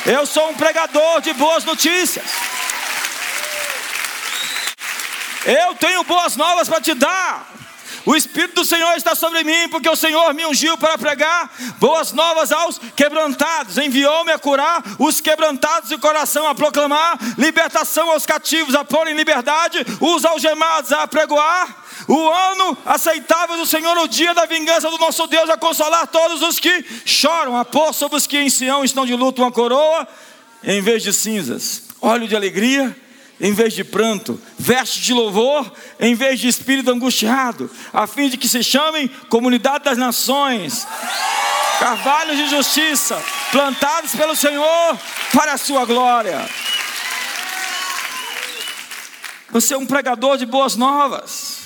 Eu 0.07 0.27
sou 0.27 0.51
um 0.51 0.55
pregador 0.55 1.21
de 1.21 1.33
boas 1.35 1.65
notícias. 1.65 2.54
Eu 5.47 5.75
tenho 5.75 6.03
boas 6.05 6.37
novas 6.37 6.69
para 6.69 6.81
te 6.81 6.95
dar. 6.95 7.53
O 8.07 8.15
Espírito 8.15 8.57
do 8.57 8.65
Senhor 8.65 8.95
está 8.97 9.15
sobre 9.15 9.43
mim, 9.45 9.69
porque 9.71 9.89
o 9.89 9.97
Senhor 9.97 10.35
me 10.35 10.45
ungiu 10.45 10.77
para 10.77 10.99
pregar 10.99 11.51
boas 11.79 12.13
novas 12.13 12.53
aos 12.53 12.79
quebrantados. 12.95 13.79
Enviou-me 13.79 14.31
a 14.31 14.39
curar 14.39 14.83
os 14.99 15.23
quebrantados 15.23 15.89
de 15.89 15.97
coração, 15.97 16.47
a 16.47 16.55
proclamar 16.55 17.19
libertação 17.39 18.11
aos 18.11 18.27
cativos, 18.27 18.75
a 18.75 18.85
pôr 18.85 19.09
em 19.09 19.15
liberdade 19.15 19.85
os 20.01 20.25
algemados, 20.25 20.93
a 20.93 21.07
pregoar 21.07 21.85
o 22.07 22.29
ano 22.29 22.77
aceitável 22.85 23.57
do 23.57 23.65
Senhor, 23.65 23.97
o 23.97 24.09
dia 24.09 24.35
da 24.35 24.45
vingança 24.45 24.91
do 24.91 24.99
nosso 24.99 25.27
Deus, 25.27 25.49
a 25.49 25.57
consolar 25.57 26.07
todos 26.07 26.43
os 26.43 26.59
que 26.59 26.85
choram, 27.07 27.57
a 27.57 27.65
pôr 27.65 27.95
sobre 27.95 28.19
os 28.19 28.27
que 28.27 28.37
em 28.37 28.51
Sião 28.51 28.85
estão 28.85 29.07
de 29.07 29.15
luto 29.15 29.41
uma 29.41 29.53
coroa, 29.53 30.07
em 30.63 30.83
vez 30.83 31.03
de 31.03 31.13
cinzas, 31.13 31.85
óleo 32.03 32.29
de 32.29 32.37
alegria 32.37 32.95
em 33.41 33.53
vez 33.53 33.75
de 33.75 33.83
pranto, 33.83 34.41
veste 34.59 35.01
de 35.01 35.13
louvor 35.13 35.73
em 35.99 36.15
vez 36.15 36.39
de 36.39 36.49
espírito 36.49 36.91
angustiado, 36.91 37.71
a 37.93 38.07
fim 38.07 38.29
de 38.29 38.37
que 38.37 38.49
se 38.49 38.63
chamem 38.63 39.09
comunidade 39.29 39.85
das 39.85 39.99
nações, 39.99 40.87
carvalhos 41.79 42.37
de 42.37 42.49
justiça, 42.49 43.21
plantados 43.51 44.13
pelo 44.15 44.37
Senhor 44.37 44.99
para 45.33 45.55
a 45.55 45.59
sua 45.59 45.85
glória. 45.85 46.49
Você 49.51 49.75
é 49.75 49.79
um 49.79 49.87
pregador 49.87 50.37
de 50.37 50.47
boas 50.47 50.77
novas. 50.77 51.65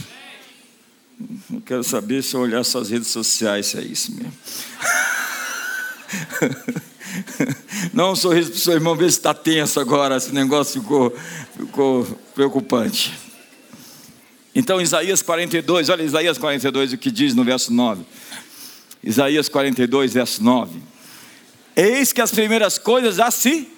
Não 1.48 1.60
quero 1.60 1.82
saber 1.82 2.22
se 2.22 2.34
eu 2.34 2.40
olhar 2.40 2.62
suas 2.64 2.90
redes 2.90 3.08
sociais 3.08 3.66
se 3.66 3.78
é 3.78 3.82
isso 3.82 4.14
mesmo. 4.14 4.32
Não 7.92 8.12
um 8.12 8.16
sorriso 8.16 8.50
para 8.50 8.56
o 8.56 8.60
seu 8.60 8.72
irmão, 8.74 8.94
ver 8.94 9.10
se 9.10 9.18
está 9.18 9.34
tenso 9.34 9.80
agora, 9.80 10.16
esse 10.16 10.32
negócio 10.32 10.80
ficou, 10.80 11.16
ficou 11.56 12.04
preocupante. 12.34 13.12
Então, 14.54 14.80
Isaías 14.80 15.22
42, 15.22 15.88
olha 15.88 16.02
Isaías 16.02 16.38
42, 16.38 16.92
o 16.92 16.98
que 16.98 17.10
diz 17.10 17.34
no 17.34 17.44
verso 17.44 17.72
9. 17.72 18.04
Isaías 19.02 19.48
42, 19.48 20.12
verso 20.12 20.42
9. 20.42 20.80
Eis 21.76 22.12
que 22.12 22.20
as 22.20 22.32
primeiras 22.32 22.78
coisas 22.78 23.16
já 23.16 23.30
se, 23.30 23.68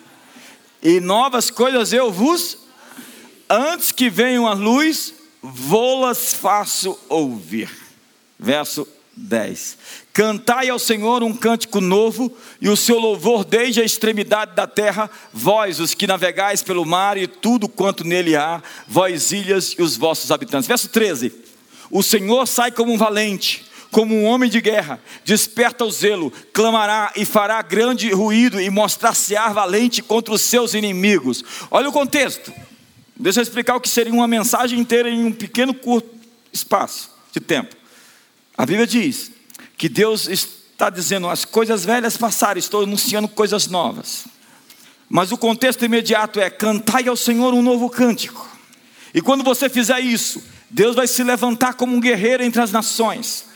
e 0.82 1.00
novas 1.00 1.50
coisas 1.50 1.92
eu 1.92 2.10
vos, 2.10 2.56
antes 3.48 3.92
que 3.92 4.08
venham 4.08 4.46
a 4.46 4.54
luz, 4.54 5.12
vou-las 5.42 6.32
faço 6.32 6.98
ouvir. 7.08 7.70
Verso 8.38 8.88
10. 9.16 9.78
Cantai 10.12 10.68
ao 10.68 10.78
Senhor 10.78 11.22
um 11.22 11.34
cântico 11.34 11.80
novo, 11.80 12.34
e 12.60 12.68
o 12.68 12.76
seu 12.76 12.98
louvor 12.98 13.44
desde 13.44 13.80
a 13.80 13.84
extremidade 13.84 14.54
da 14.54 14.66
terra, 14.66 15.10
vós, 15.32 15.80
os 15.80 15.94
que 15.94 16.06
navegais 16.06 16.62
pelo 16.62 16.84
mar 16.84 17.16
e 17.16 17.26
tudo 17.26 17.68
quanto 17.68 18.04
nele 18.04 18.36
há, 18.36 18.62
vós, 18.86 19.32
ilhas 19.32 19.74
e 19.78 19.82
os 19.82 19.96
vossos 19.96 20.30
habitantes. 20.30 20.68
Verso 20.68 20.88
13: 20.88 21.32
O 21.90 22.02
Senhor 22.02 22.46
sai 22.46 22.70
como 22.70 22.92
um 22.92 22.98
valente, 22.98 23.64
como 23.90 24.14
um 24.14 24.24
homem 24.24 24.48
de 24.48 24.60
guerra, 24.60 25.00
desperta 25.24 25.84
o 25.84 25.90
zelo, 25.90 26.32
clamará 26.52 27.12
e 27.16 27.24
fará 27.24 27.60
grande 27.62 28.10
ruído 28.12 28.60
e 28.60 28.70
mostrar-se-á 28.70 29.48
valente 29.52 30.02
contra 30.02 30.32
os 30.32 30.40
seus 30.40 30.74
inimigos. 30.74 31.42
Olha 31.70 31.88
o 31.88 31.92
contexto. 31.92 32.52
Deixa 33.16 33.40
eu 33.40 33.42
explicar 33.42 33.76
o 33.76 33.80
que 33.80 33.88
seria 33.88 34.12
uma 34.12 34.28
mensagem 34.28 34.78
inteira 34.78 35.10
em 35.10 35.24
um 35.24 35.32
pequeno 35.32 35.74
curto 35.74 36.08
espaço 36.52 37.10
de 37.32 37.40
tempo. 37.40 37.79
A 38.60 38.66
Bíblia 38.66 38.86
diz 38.86 39.32
que 39.78 39.88
Deus 39.88 40.28
está 40.28 40.90
dizendo: 40.90 41.30
as 41.30 41.46
coisas 41.46 41.82
velhas 41.82 42.18
passaram, 42.18 42.58
estou 42.58 42.82
anunciando 42.82 43.26
coisas 43.26 43.68
novas. 43.68 44.26
Mas 45.08 45.32
o 45.32 45.38
contexto 45.38 45.82
imediato 45.82 46.38
é: 46.38 46.50
cantai 46.50 47.08
ao 47.08 47.16
Senhor 47.16 47.54
um 47.54 47.62
novo 47.62 47.88
cântico. 47.88 48.46
E 49.14 49.22
quando 49.22 49.42
você 49.42 49.70
fizer 49.70 50.00
isso, 50.00 50.42
Deus 50.68 50.94
vai 50.94 51.06
se 51.06 51.24
levantar 51.24 51.72
como 51.72 51.96
um 51.96 52.00
guerreiro 52.00 52.42
entre 52.42 52.60
as 52.60 52.70
nações. 52.70 53.46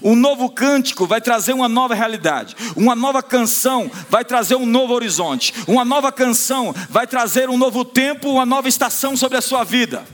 Um 0.00 0.14
novo 0.14 0.48
cântico 0.50 1.04
vai 1.04 1.20
trazer 1.20 1.52
uma 1.52 1.68
nova 1.68 1.92
realidade. 1.92 2.54
Uma 2.76 2.94
nova 2.94 3.20
canção 3.24 3.90
vai 4.08 4.24
trazer 4.24 4.54
um 4.54 4.66
novo 4.66 4.94
horizonte. 4.94 5.52
Uma 5.66 5.84
nova 5.84 6.12
canção 6.12 6.72
vai 6.88 7.08
trazer 7.08 7.50
um 7.50 7.58
novo 7.58 7.84
tempo, 7.84 8.30
uma 8.30 8.46
nova 8.46 8.68
estação 8.68 9.16
sobre 9.16 9.36
a 9.36 9.42
sua 9.42 9.64
vida. 9.64 10.06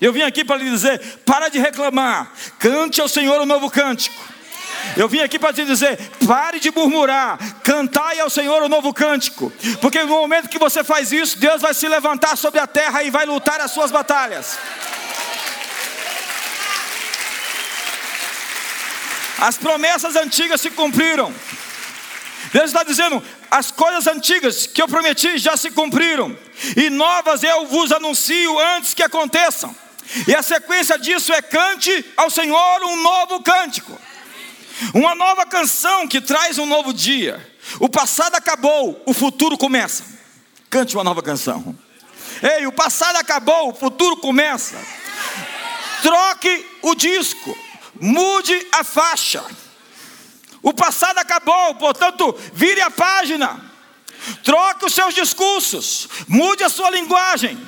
Eu 0.00 0.12
vim 0.12 0.22
aqui 0.22 0.44
para 0.44 0.56
lhe 0.56 0.70
dizer: 0.70 1.00
para 1.24 1.48
de 1.48 1.58
reclamar, 1.58 2.30
cante 2.58 3.00
ao 3.00 3.08
Senhor 3.08 3.40
um 3.40 3.46
novo 3.46 3.70
cântico. 3.70 4.36
Eu 4.96 5.08
vim 5.08 5.20
aqui 5.20 5.38
para 5.38 5.52
te 5.52 5.64
dizer: 5.64 5.98
pare 6.26 6.60
de 6.60 6.70
murmurar, 6.70 7.38
cantai 7.62 8.20
ao 8.20 8.28
Senhor 8.28 8.62
um 8.62 8.68
novo 8.68 8.92
cântico, 8.92 9.52
porque 9.80 10.02
no 10.02 10.08
momento 10.08 10.48
que 10.48 10.58
você 10.58 10.84
faz 10.84 11.12
isso, 11.12 11.38
Deus 11.38 11.62
vai 11.62 11.72
se 11.72 11.88
levantar 11.88 12.36
sobre 12.36 12.60
a 12.60 12.66
terra 12.66 13.02
e 13.02 13.10
vai 13.10 13.24
lutar 13.24 13.60
as 13.60 13.70
suas 13.70 13.90
batalhas. 13.90 14.58
As 19.38 19.56
promessas 19.58 20.16
antigas 20.16 20.60
se 20.60 20.70
cumpriram. 20.70 21.34
Deus 22.52 22.66
está 22.66 22.82
dizendo: 22.82 23.22
as 23.50 23.70
coisas 23.70 24.06
antigas 24.06 24.66
que 24.66 24.80
eu 24.80 24.88
prometi 24.88 25.38
já 25.38 25.56
se 25.56 25.70
cumpriram, 25.70 26.36
e 26.76 26.90
novas 26.90 27.42
eu 27.42 27.66
vos 27.66 27.92
anuncio 27.92 28.58
antes 28.58 28.92
que 28.92 29.02
aconteçam. 29.02 29.74
E 30.26 30.34
a 30.34 30.42
sequência 30.42 30.98
disso 30.98 31.32
é 31.32 31.42
cante 31.42 32.04
ao 32.16 32.30
Senhor 32.30 32.82
um 32.84 33.02
novo 33.02 33.42
cântico. 33.42 33.98
Uma 34.94 35.14
nova 35.14 35.46
canção 35.46 36.06
que 36.06 36.20
traz 36.20 36.58
um 36.58 36.66
novo 36.66 36.92
dia. 36.92 37.54
O 37.80 37.88
passado 37.88 38.34
acabou, 38.34 39.02
o 39.06 39.12
futuro 39.12 39.56
começa. 39.56 40.04
Cante 40.70 40.94
uma 40.94 41.04
nova 41.04 41.22
canção. 41.22 41.76
Ei, 42.42 42.66
o 42.66 42.72
passado 42.72 43.16
acabou, 43.16 43.70
o 43.70 43.74
futuro 43.74 44.16
começa. 44.18 44.76
Troque 46.02 46.66
o 46.82 46.94
disco, 46.94 47.56
mude 48.00 48.66
a 48.72 48.84
faixa. 48.84 49.44
O 50.62 50.72
passado 50.72 51.18
acabou, 51.18 51.74
portanto, 51.76 52.36
vire 52.52 52.80
a 52.80 52.90
página. 52.90 53.64
Troque 54.42 54.86
os 54.86 54.94
seus 54.94 55.14
discursos, 55.14 56.08
mude 56.28 56.64
a 56.64 56.68
sua 56.68 56.90
linguagem. 56.90 57.58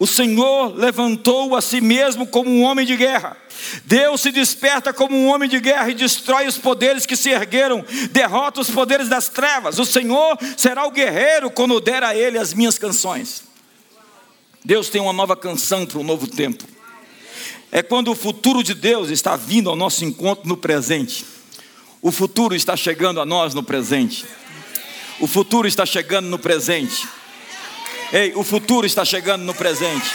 O 0.00 0.06
Senhor 0.06 0.74
levantou 0.74 1.54
a 1.54 1.60
si 1.60 1.78
mesmo 1.78 2.26
como 2.26 2.48
um 2.48 2.62
homem 2.62 2.86
de 2.86 2.96
guerra. 2.96 3.36
Deus 3.84 4.22
se 4.22 4.32
desperta 4.32 4.94
como 4.94 5.14
um 5.14 5.26
homem 5.26 5.46
de 5.46 5.60
guerra 5.60 5.90
e 5.90 5.94
destrói 5.94 6.46
os 6.46 6.56
poderes 6.56 7.04
que 7.04 7.14
se 7.14 7.28
ergueram, 7.28 7.84
derrota 8.10 8.62
os 8.62 8.70
poderes 8.70 9.10
das 9.10 9.28
trevas. 9.28 9.78
O 9.78 9.84
Senhor 9.84 10.38
será 10.56 10.86
o 10.86 10.90
guerreiro 10.90 11.50
quando 11.50 11.78
der 11.82 12.02
a 12.02 12.16
ele 12.16 12.38
as 12.38 12.54
minhas 12.54 12.78
canções. 12.78 13.42
Deus 14.64 14.88
tem 14.88 15.02
uma 15.02 15.12
nova 15.12 15.36
canção 15.36 15.84
para 15.84 15.98
um 15.98 16.04
novo 16.04 16.26
tempo. 16.26 16.64
É 17.70 17.82
quando 17.82 18.10
o 18.10 18.16
futuro 18.16 18.62
de 18.62 18.72
Deus 18.72 19.10
está 19.10 19.36
vindo 19.36 19.68
ao 19.68 19.76
nosso 19.76 20.02
encontro 20.02 20.48
no 20.48 20.56
presente. 20.56 21.26
O 22.00 22.10
futuro 22.10 22.54
está 22.54 22.74
chegando 22.74 23.20
a 23.20 23.26
nós 23.26 23.52
no 23.52 23.62
presente. 23.62 24.24
O 25.20 25.26
futuro 25.26 25.68
está 25.68 25.84
chegando 25.84 26.26
no 26.30 26.38
presente. 26.38 27.06
Ei, 28.12 28.32
o 28.34 28.42
futuro 28.42 28.84
está 28.84 29.04
chegando 29.04 29.44
no 29.44 29.54
presente. 29.54 30.10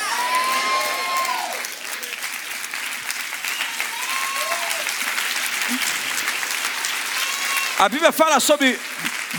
A 7.79 7.87
Bíblia 7.87 8.11
fala 8.11 8.41
sobre 8.41 8.77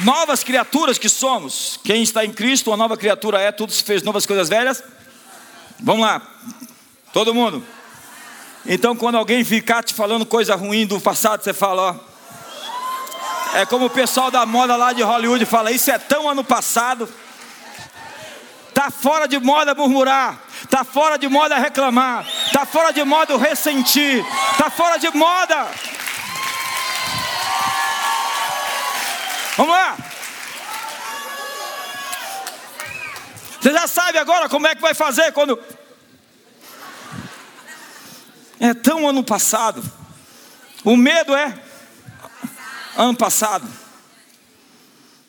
novas 0.04 0.42
criaturas 0.42 0.96
que 0.96 1.08
somos. 1.08 1.78
Quem 1.84 2.02
está 2.02 2.24
em 2.24 2.32
Cristo, 2.32 2.70
uma 2.70 2.78
nova 2.78 2.96
criatura 2.96 3.38
é, 3.38 3.52
tudo 3.52 3.72
se 3.72 3.82
fez 3.82 4.02
novas 4.02 4.24
coisas 4.24 4.48
velhas. 4.48 4.82
Vamos 5.78 6.06
lá, 6.06 6.22
todo 7.12 7.34
mundo. 7.34 7.62
Então, 8.64 8.96
quando 8.96 9.16
alguém 9.16 9.44
ficar 9.44 9.82
te 9.82 9.92
falando 9.92 10.24
coisa 10.24 10.54
ruim 10.56 10.86
do 10.86 10.98
passado, 10.98 11.44
você 11.44 11.52
fala, 11.52 11.82
ó. 11.82 12.16
É 13.58 13.66
como 13.66 13.86
o 13.86 13.90
pessoal 13.90 14.30
da 14.30 14.46
moda 14.46 14.76
lá 14.76 14.94
de 14.94 15.02
Hollywood 15.02 15.44
fala: 15.44 15.70
Isso 15.70 15.90
é 15.90 15.98
tão 15.98 16.28
ano 16.28 16.42
passado. 16.42 17.06
Está 18.76 18.90
fora 18.90 19.26
de 19.26 19.38
moda 19.38 19.74
murmurar. 19.74 20.38
Está 20.62 20.84
fora 20.84 21.16
de 21.16 21.26
moda 21.28 21.56
reclamar. 21.56 22.26
Está 22.28 22.66
fora 22.66 22.92
de 22.92 23.02
moda 23.04 23.38
ressentir. 23.38 24.22
Está 24.52 24.68
fora 24.68 24.98
de 24.98 25.08
moda. 25.16 25.66
Vamos 29.56 29.72
lá. 29.72 29.96
Você 33.58 33.72
já 33.72 33.86
sabe 33.86 34.18
agora 34.18 34.46
como 34.46 34.66
é 34.66 34.74
que 34.74 34.82
vai 34.82 34.92
fazer 34.92 35.32
quando. 35.32 35.58
É 38.60 38.74
tão 38.74 39.08
ano 39.08 39.24
passado. 39.24 39.82
O 40.84 40.98
medo 40.98 41.34
é 41.34 41.58
ano 42.94 43.16
passado. 43.16 43.66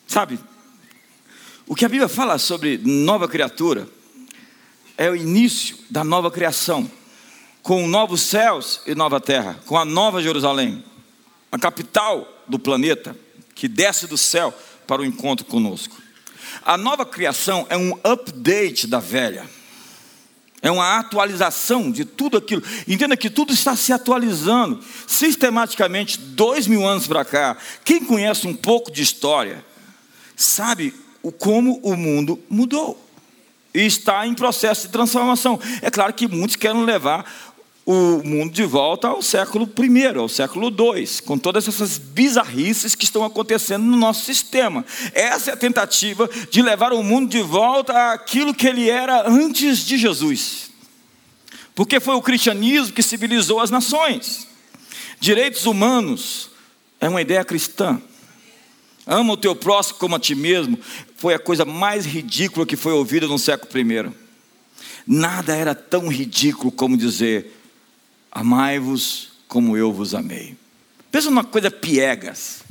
Sabe? 0.06 0.38
O 1.68 1.74
que 1.74 1.84
a 1.84 1.88
Bíblia 1.88 2.08
fala 2.08 2.38
sobre 2.38 2.78
nova 2.82 3.28
criatura 3.28 3.86
é 4.96 5.10
o 5.10 5.14
início 5.14 5.76
da 5.90 6.02
nova 6.02 6.30
criação, 6.30 6.90
com 7.62 7.86
novos 7.86 8.22
céus 8.22 8.80
e 8.86 8.94
nova 8.94 9.20
terra, 9.20 9.60
com 9.66 9.76
a 9.76 9.84
nova 9.84 10.22
Jerusalém, 10.22 10.82
a 11.52 11.58
capital 11.58 12.26
do 12.48 12.58
planeta, 12.58 13.14
que 13.54 13.68
desce 13.68 14.06
do 14.06 14.16
céu 14.16 14.58
para 14.86 15.02
o 15.02 15.04
encontro 15.04 15.44
conosco. 15.44 15.94
A 16.64 16.78
nova 16.78 17.04
criação 17.04 17.66
é 17.68 17.76
um 17.76 17.92
update 18.02 18.86
da 18.86 18.98
velha, 18.98 19.44
é 20.62 20.70
uma 20.70 20.98
atualização 20.98 21.90
de 21.92 22.06
tudo 22.06 22.38
aquilo. 22.38 22.62
Entenda 22.88 23.14
que 23.14 23.28
tudo 23.28 23.52
está 23.52 23.76
se 23.76 23.92
atualizando 23.92 24.82
sistematicamente, 25.06 26.18
dois 26.18 26.66
mil 26.66 26.88
anos 26.88 27.06
para 27.06 27.26
cá. 27.26 27.58
Quem 27.84 28.02
conhece 28.02 28.46
um 28.46 28.54
pouco 28.54 28.90
de 28.90 29.02
história, 29.02 29.62
sabe 30.34 30.94
como 31.32 31.78
o 31.82 31.96
mundo 31.96 32.38
mudou 32.48 32.98
e 33.74 33.86
está 33.86 34.26
em 34.26 34.34
processo 34.34 34.86
de 34.86 34.92
transformação. 34.92 35.58
É 35.82 35.90
claro 35.90 36.12
que 36.12 36.26
muitos 36.26 36.56
querem 36.56 36.84
levar 36.84 37.24
o 37.86 38.22
mundo 38.22 38.52
de 38.52 38.64
volta 38.64 39.08
ao 39.08 39.22
século 39.22 39.66
I, 39.78 40.18
ao 40.18 40.28
século 40.28 40.68
II, 40.68 41.08
com 41.24 41.38
todas 41.38 41.66
essas 41.66 41.96
bizarrices 41.96 42.94
que 42.94 43.04
estão 43.04 43.24
acontecendo 43.24 43.82
no 43.82 43.96
nosso 43.96 44.26
sistema. 44.26 44.84
Essa 45.14 45.50
é 45.50 45.54
a 45.54 45.56
tentativa 45.56 46.28
de 46.50 46.60
levar 46.60 46.92
o 46.92 47.02
mundo 47.02 47.30
de 47.30 47.40
volta 47.40 48.12
àquilo 48.12 48.52
que 48.52 48.66
ele 48.66 48.90
era 48.90 49.26
antes 49.26 49.86
de 49.86 49.96
Jesus. 49.96 50.70
Porque 51.74 51.98
foi 51.98 52.14
o 52.14 52.20
cristianismo 52.20 52.92
que 52.92 53.02
civilizou 53.02 53.58
as 53.58 53.70
nações. 53.70 54.46
Direitos 55.18 55.64
humanos 55.64 56.50
é 57.00 57.08
uma 57.08 57.22
ideia 57.22 57.42
cristã. 57.42 58.02
Ama 59.10 59.32
o 59.32 59.36
teu 59.38 59.56
próximo 59.56 59.98
como 59.98 60.14
a 60.14 60.20
ti 60.20 60.34
mesmo. 60.34 60.78
Foi 61.16 61.32
a 61.32 61.38
coisa 61.38 61.64
mais 61.64 62.04
ridícula 62.04 62.66
que 62.66 62.76
foi 62.76 62.92
ouvida 62.92 63.26
no 63.26 63.38
século 63.38 63.70
I. 63.80 64.12
Nada 65.06 65.56
era 65.56 65.74
tão 65.74 66.08
ridículo 66.08 66.70
como 66.70 66.94
dizer: 66.94 67.58
Amai-vos 68.30 69.30
como 69.48 69.78
eu 69.78 69.90
vos 69.90 70.14
amei. 70.14 70.54
Pensa 71.10 71.30
numa 71.30 71.42
coisa 71.42 71.70
piegas. 71.70 72.62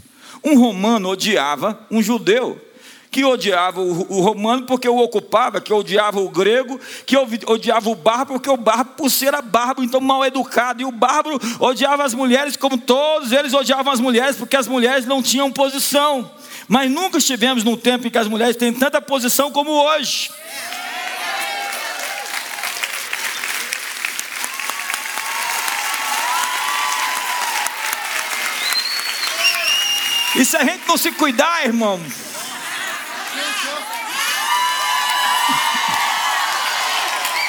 Um 0.43 0.59
romano 0.59 1.09
odiava 1.09 1.87
um 1.89 2.03
judeu, 2.03 2.61
que 3.09 3.23
odiava 3.23 3.81
o, 3.81 4.21
romano 4.21 4.65
porque 4.65 4.87
o 4.87 4.97
ocupava, 4.97 5.61
que 5.61 5.73
odiava 5.73 6.19
o 6.19 6.29
grego, 6.29 6.79
que 7.05 7.15
odiava 7.17 7.89
o 7.89 7.95
bárbaro 7.95 8.39
porque 8.39 8.49
o 8.49 8.57
bárbaro 8.57 8.89
por 8.97 9.09
ser 9.09 9.31
bárbaro, 9.41 9.83
então 9.83 9.99
mal 9.99 10.25
educado, 10.25 10.81
e 10.81 10.85
o 10.85 10.91
bárbaro 10.91 11.39
odiava 11.59 12.03
as 12.03 12.13
mulheres 12.13 12.55
como 12.55 12.77
todos 12.77 13.31
eles 13.31 13.53
odiavam 13.53 13.91
as 13.91 13.99
mulheres 13.99 14.35
porque 14.35 14.57
as 14.57 14.67
mulheres 14.67 15.05
não 15.05 15.21
tinham 15.21 15.51
posição. 15.51 16.29
Mas 16.67 16.91
nunca 16.91 17.17
estivemos 17.17 17.63
num 17.63 17.77
tempo 17.77 18.07
em 18.07 18.11
que 18.11 18.17
as 18.17 18.27
mulheres 18.27 18.55
têm 18.55 18.73
tanta 18.73 19.01
posição 19.01 19.51
como 19.51 19.71
hoje. 19.71 20.29
E 30.35 30.45
se 30.45 30.55
a 30.55 30.63
gente 30.63 30.87
não 30.87 30.97
se 30.97 31.11
cuidar, 31.13 31.65
irmão, 31.65 31.99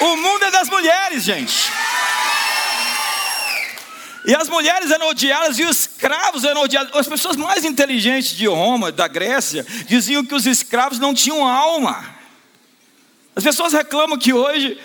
o 0.00 0.16
mundo 0.16 0.44
é 0.44 0.50
das 0.50 0.68
mulheres, 0.68 1.24
gente. 1.24 1.70
E 4.24 4.34
as 4.34 4.48
mulheres 4.48 4.90
eram 4.90 5.08
odiadas 5.08 5.58
e 5.58 5.64
os 5.64 5.78
escravos 5.78 6.44
eram 6.44 6.62
odiados. 6.62 6.94
As 6.94 7.06
pessoas 7.06 7.36
mais 7.36 7.64
inteligentes 7.64 8.36
de 8.36 8.46
Roma, 8.46 8.92
da 8.92 9.08
Grécia, 9.08 9.64
diziam 9.86 10.24
que 10.24 10.34
os 10.34 10.46
escravos 10.46 10.98
não 10.98 11.14
tinham 11.14 11.46
alma. 11.46 12.04
As 13.34 13.42
pessoas 13.42 13.72
reclamam 13.72 14.18
que 14.18 14.32
hoje 14.32 14.78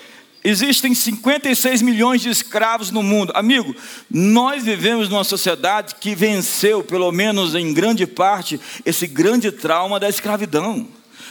Existem 0.46 0.94
56 0.94 1.80
milhões 1.80 2.20
de 2.20 2.28
escravos 2.28 2.90
no 2.90 3.02
mundo. 3.02 3.32
Amigo, 3.34 3.74
nós 4.10 4.62
vivemos 4.62 5.08
numa 5.08 5.24
sociedade 5.24 5.94
que 5.94 6.14
venceu, 6.14 6.84
pelo 6.84 7.10
menos 7.10 7.54
em 7.54 7.72
grande 7.72 8.06
parte, 8.06 8.60
esse 8.84 9.06
grande 9.06 9.50
trauma 9.50 9.98
da 9.98 10.06
escravidão. 10.06 10.86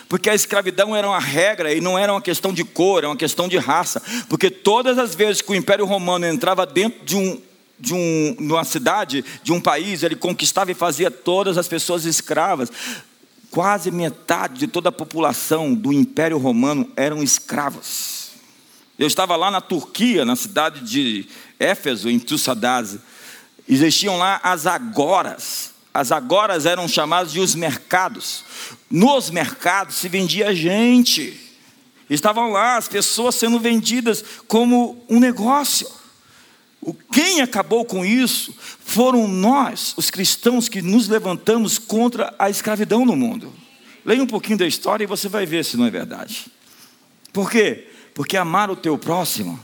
Porque 0.08 0.30
a 0.30 0.36
escravidão 0.36 0.95
era 0.95 1.08
uma 1.08 1.20
regra 1.20 1.74
e 1.74 1.82
não 1.82 1.97
era 1.97 2.12
uma 2.14 2.22
questão 2.22 2.54
de 2.54 2.64
cor, 2.64 2.99
era 2.99 3.10
uma 3.10 3.18
questão 3.18 3.47
de 3.47 3.58
raça. 3.58 4.01
Porque 4.30 4.49
todas 4.49 4.97
as 4.97 5.16
vezes 5.16 5.41
que 5.41 5.51
o 5.51 5.56
Império 5.56 5.86
Romano 5.86 6.26
entrava 6.26 6.66
dentro 6.66 7.04
de 7.06 7.16
um 7.16 7.41
de, 7.80 7.93
um, 7.93 8.36
de 8.39 8.54
uma 8.54 8.64
cidade, 8.64 9.26
de 9.43 9.51
um 9.51 9.60
país, 9.60 10.04
ele 10.04 10.16
conquistava 10.16 10.72
e 10.72 10.76
fazia 10.76 11.12
todas 11.12 11.58
as 11.58 11.68
pessoas 11.68 12.06
escravas. 12.06 12.72
Quase 13.51 13.91
metade 13.91 14.58
de 14.58 14.68
toda 14.68 14.88
a 14.88 14.91
população 14.91 15.74
do 15.74 15.91
Império 15.91 16.38
Romano 16.38 16.89
eram 16.95 17.22
escravos. 17.22 18.32
Eu 18.97 19.06
estava 19.06 19.36
lá 19.36 19.51
na 19.51 19.60
Turquia, 19.60 20.24
na 20.24 20.36
cidade 20.36 20.80
de 20.82 21.28
Éfeso, 21.60 22.10
em 22.10 22.20
Tussadase. 22.20 23.01
Existiam 23.68 24.18
lá 24.18 24.39
as 24.43 24.66
agoras. 24.66 25.72
As 25.93 26.11
agoras 26.11 26.65
eram 26.65 26.87
chamadas 26.87 27.31
de 27.31 27.39
os 27.39 27.53
mercados. 27.53 28.43
Nos 28.89 29.29
mercados 29.29 29.95
se 29.95 30.09
vendia 30.09 30.55
gente. 30.55 31.39
Estavam 32.09 32.51
lá 32.51 32.77
as 32.77 32.87
pessoas 32.87 33.35
sendo 33.35 33.59
vendidas 33.59 34.23
como 34.47 35.03
um 35.07 35.19
negócio. 35.19 35.87
Quem 37.11 37.41
acabou 37.41 37.85
com 37.85 38.03
isso 38.03 38.53
foram 38.79 39.27
nós, 39.27 39.93
os 39.95 40.09
cristãos, 40.09 40.67
que 40.67 40.81
nos 40.81 41.07
levantamos 41.07 41.77
contra 41.77 42.33
a 42.37 42.49
escravidão 42.49 43.05
no 43.05 43.15
mundo. 43.15 43.53
Leia 44.03 44.21
um 44.21 44.27
pouquinho 44.27 44.57
da 44.57 44.67
história 44.67 45.03
e 45.03 45.07
você 45.07 45.29
vai 45.29 45.45
ver 45.45 45.63
se 45.63 45.77
não 45.77 45.85
é 45.85 45.89
verdade. 45.89 46.47
Por 47.31 47.49
quê? 47.49 47.87
Porque 48.13 48.35
amar 48.35 48.69
o 48.69 48.75
teu 48.75 48.97
próximo 48.97 49.59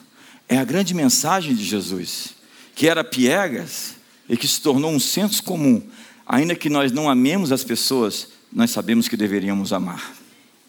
é 0.47 0.57
a 0.57 0.63
grande 0.63 0.93
mensagem 0.93 1.53
de 1.53 1.63
Jesus, 1.63 2.36
que 2.73 2.88
era 2.88 3.03
piegas 3.03 3.95
e 4.30 4.38
que 4.38 4.47
se 4.47 4.61
tornou 4.61 4.91
um 4.91 4.99
senso 4.99 5.43
comum. 5.43 5.84
Ainda 6.32 6.53
que 6.53 6.69
nós 6.69 6.91
não 6.91 7.09
amemos 7.09 7.51
as 7.51 7.63
pessoas, 7.63 8.27
nós 8.53 8.69
sabemos 8.69 9.07
que 9.07 9.17
deveríamos 9.17 9.73
amar. 9.73 10.13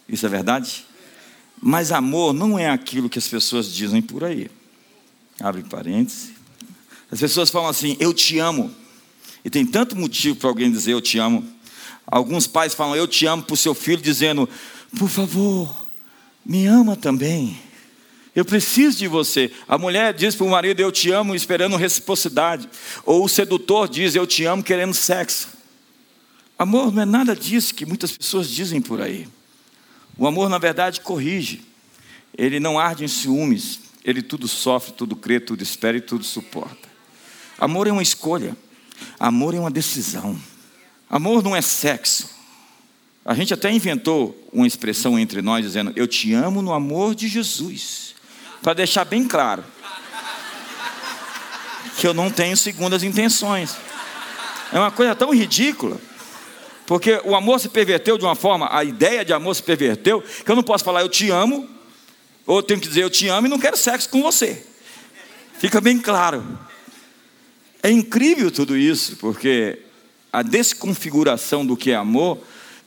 Isso 0.09 0.25
é 0.25 0.29
verdade? 0.31 0.87
Mas 1.61 1.93
amor 1.93 2.33
não 2.33 2.59
é 2.59 2.71
aquilo 2.71 3.11
que 3.11 3.19
as 3.19 3.29
pessoas 3.29 3.71
dizem 3.71 4.01
por 4.01 4.25
aí. 4.25 4.51
Abre 5.39 5.63
parênteses. 5.63 6.31
As 7.11 7.21
pessoas 7.21 7.51
falam 7.51 7.69
assim: 7.69 7.95
Eu 8.01 8.15
te 8.15 8.39
amo. 8.39 8.75
E 9.45 9.51
tem 9.51 9.67
tanto 9.67 9.95
motivo 9.95 10.37
para 10.37 10.49
alguém 10.49 10.71
dizer 10.73 10.93
eu 10.93 11.01
te 11.01 11.19
amo. 11.19 11.47
Alguns 12.07 12.47
pais 12.47 12.73
falam 12.73 12.97
eu 12.97 13.07
te 13.07 13.27
amo 13.27 13.43
para 13.43 13.53
o 13.53 13.57
seu 13.57 13.75
filho, 13.75 14.01
dizendo: 14.01 14.49
Por 14.99 15.11
favor, 15.11 15.69
me 16.43 16.65
ama 16.65 16.97
também. 16.97 17.59
Eu 18.35 18.45
preciso 18.45 18.99
de 18.99 19.09
você. 19.09 19.51
A 19.67 19.77
mulher 19.77 20.15
diz 20.15 20.35
para 20.35 20.47
o 20.47 20.51
marido: 20.51 20.81
Eu 20.81 20.93
te 20.93 21.11
amo, 21.11 21.35
esperando 21.35 21.77
reciprocidade. 21.77 22.69
Ou 23.05 23.25
o 23.25 23.29
sedutor 23.29 23.89
diz: 23.89 24.15
Eu 24.15 24.27
te 24.27 24.45
amo, 24.45 24.63
querendo 24.63 24.95
sexo. 24.95 25.49
Amor 26.59 26.93
não 26.93 27.03
é 27.03 27.07
nada 27.07 27.35
disso 27.35 27.75
que 27.75 27.87
muitas 27.87 28.17
pessoas 28.17 28.49
dizem 28.49 28.81
por 28.81 29.01
aí. 29.01 29.27
O 30.17 30.27
amor, 30.27 30.49
na 30.49 30.59
verdade, 30.59 31.01
corrige. 31.01 31.63
Ele 32.37 32.61
não 32.61 32.79
arde 32.79 33.05
em 33.05 33.09
ciúmes. 33.09 33.81
Ele 34.05 34.23
tudo 34.23 34.47
sofre, 34.47 34.93
tudo 34.93 35.17
crê, 35.17 35.41
tudo 35.41 35.63
espera 35.63 35.97
e 35.97 36.01
tudo 36.01 36.25
suporta. 36.25 36.89
Amor 37.59 37.87
é 37.87 37.93
uma 37.93 38.03
escolha. 38.03 38.57
Amor 39.19 39.55
é 39.55 39.61
uma 39.61 39.71
decisão. 39.71 40.39
Amor 41.09 41.43
não 41.43 41.57
é 41.57 41.61
sexo. 41.61 42.31
A 43.25 43.35
gente 43.35 43.53
até 43.53 43.71
inventou 43.73 44.49
uma 44.53 44.67
expressão 44.67 45.19
entre 45.19 45.43
nós 45.43 45.65
dizendo: 45.65 45.93
Eu 45.97 46.07
te 46.07 46.33
amo 46.33 46.63
no 46.63 46.73
amor 46.73 47.15
de 47.15 47.27
Jesus 47.27 48.20
para 48.63 48.75
deixar 48.75 49.05
bem 49.05 49.27
claro 49.27 49.65
que 51.97 52.07
eu 52.07 52.15
não 52.15 52.31
tenho 52.31 52.57
segundas 52.57 53.03
intenções. 53.03 53.77
É 54.73 54.79
uma 54.79 54.91
coisa 54.91 55.15
tão 55.15 55.35
ridícula, 55.35 56.01
porque 56.87 57.21
o 57.25 57.35
amor 57.35 57.61
se 57.61 57.69
perverteu 57.69 58.17
de 58.17 58.25
uma 58.25 58.35
forma, 58.35 58.69
a 58.75 58.83
ideia 58.85 59.25
de 59.25 59.33
amor 59.33 59.55
se 59.55 59.63
perverteu, 59.63 60.23
que 60.23 60.51
eu 60.51 60.57
não 60.57 60.63
posso 60.63 60.85
falar 60.85 61.03
eu 61.03 61.09
te 61.09 61.31
amo, 61.31 61.69
ou 62.47 62.59
eu 62.59 62.63
tenho 62.63 62.81
que 62.81 62.89
dizer 62.89 63.03
eu 63.03 63.11
te 63.11 63.29
amo 63.29 63.47
e 63.47 63.51
não 63.51 63.59
quero 63.59 63.77
sexo 63.77 64.09
com 64.09 64.23
você. 64.23 64.65
Fica 65.59 65.81
bem 65.81 65.99
claro. 65.99 66.59
É 67.83 67.91
incrível 67.91 68.51
tudo 68.51 68.77
isso, 68.77 69.17
porque 69.17 69.79
a 70.33 70.43
desconfiguração 70.43 71.67
do 71.67 71.77
que 71.77 71.91
é 71.91 71.97
amor 71.97 72.39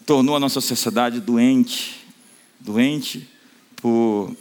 tornou 0.05 0.35
a 0.35 0.39
nossa 0.39 0.61
sociedade 0.61 1.19
doente, 1.19 2.05
doente 2.59 3.29
por 3.75 4.35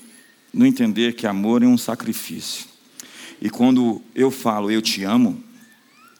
não 0.52 0.66
entender 0.66 1.14
que 1.14 1.26
amor 1.26 1.62
é 1.62 1.66
um 1.66 1.78
sacrifício. 1.78 2.66
E 3.40 3.48
quando 3.48 4.02
eu 4.14 4.30
falo 4.30 4.70
eu 4.70 4.82
te 4.82 5.02
amo, 5.04 5.42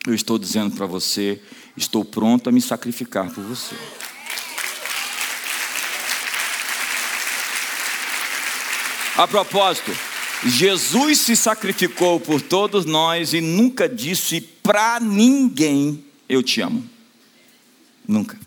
eu 0.06 0.14
estou 0.14 0.38
dizendo 0.38 0.74
para 0.74 0.86
você, 0.86 1.40
estou 1.76 2.04
pronto 2.04 2.48
a 2.48 2.52
me 2.52 2.60
sacrificar 2.60 3.30
por 3.30 3.44
você. 3.44 3.76
A 9.16 9.28
propósito, 9.28 9.92
Jesus 10.44 11.18
se 11.18 11.36
sacrificou 11.36 12.18
por 12.18 12.40
todos 12.40 12.84
nós 12.84 13.32
e 13.32 13.40
nunca 13.40 13.88
disse 13.88 14.40
para 14.40 14.98
ninguém 14.98 16.04
eu 16.28 16.42
te 16.42 16.60
amo. 16.60 16.84
Nunca. 18.08 18.38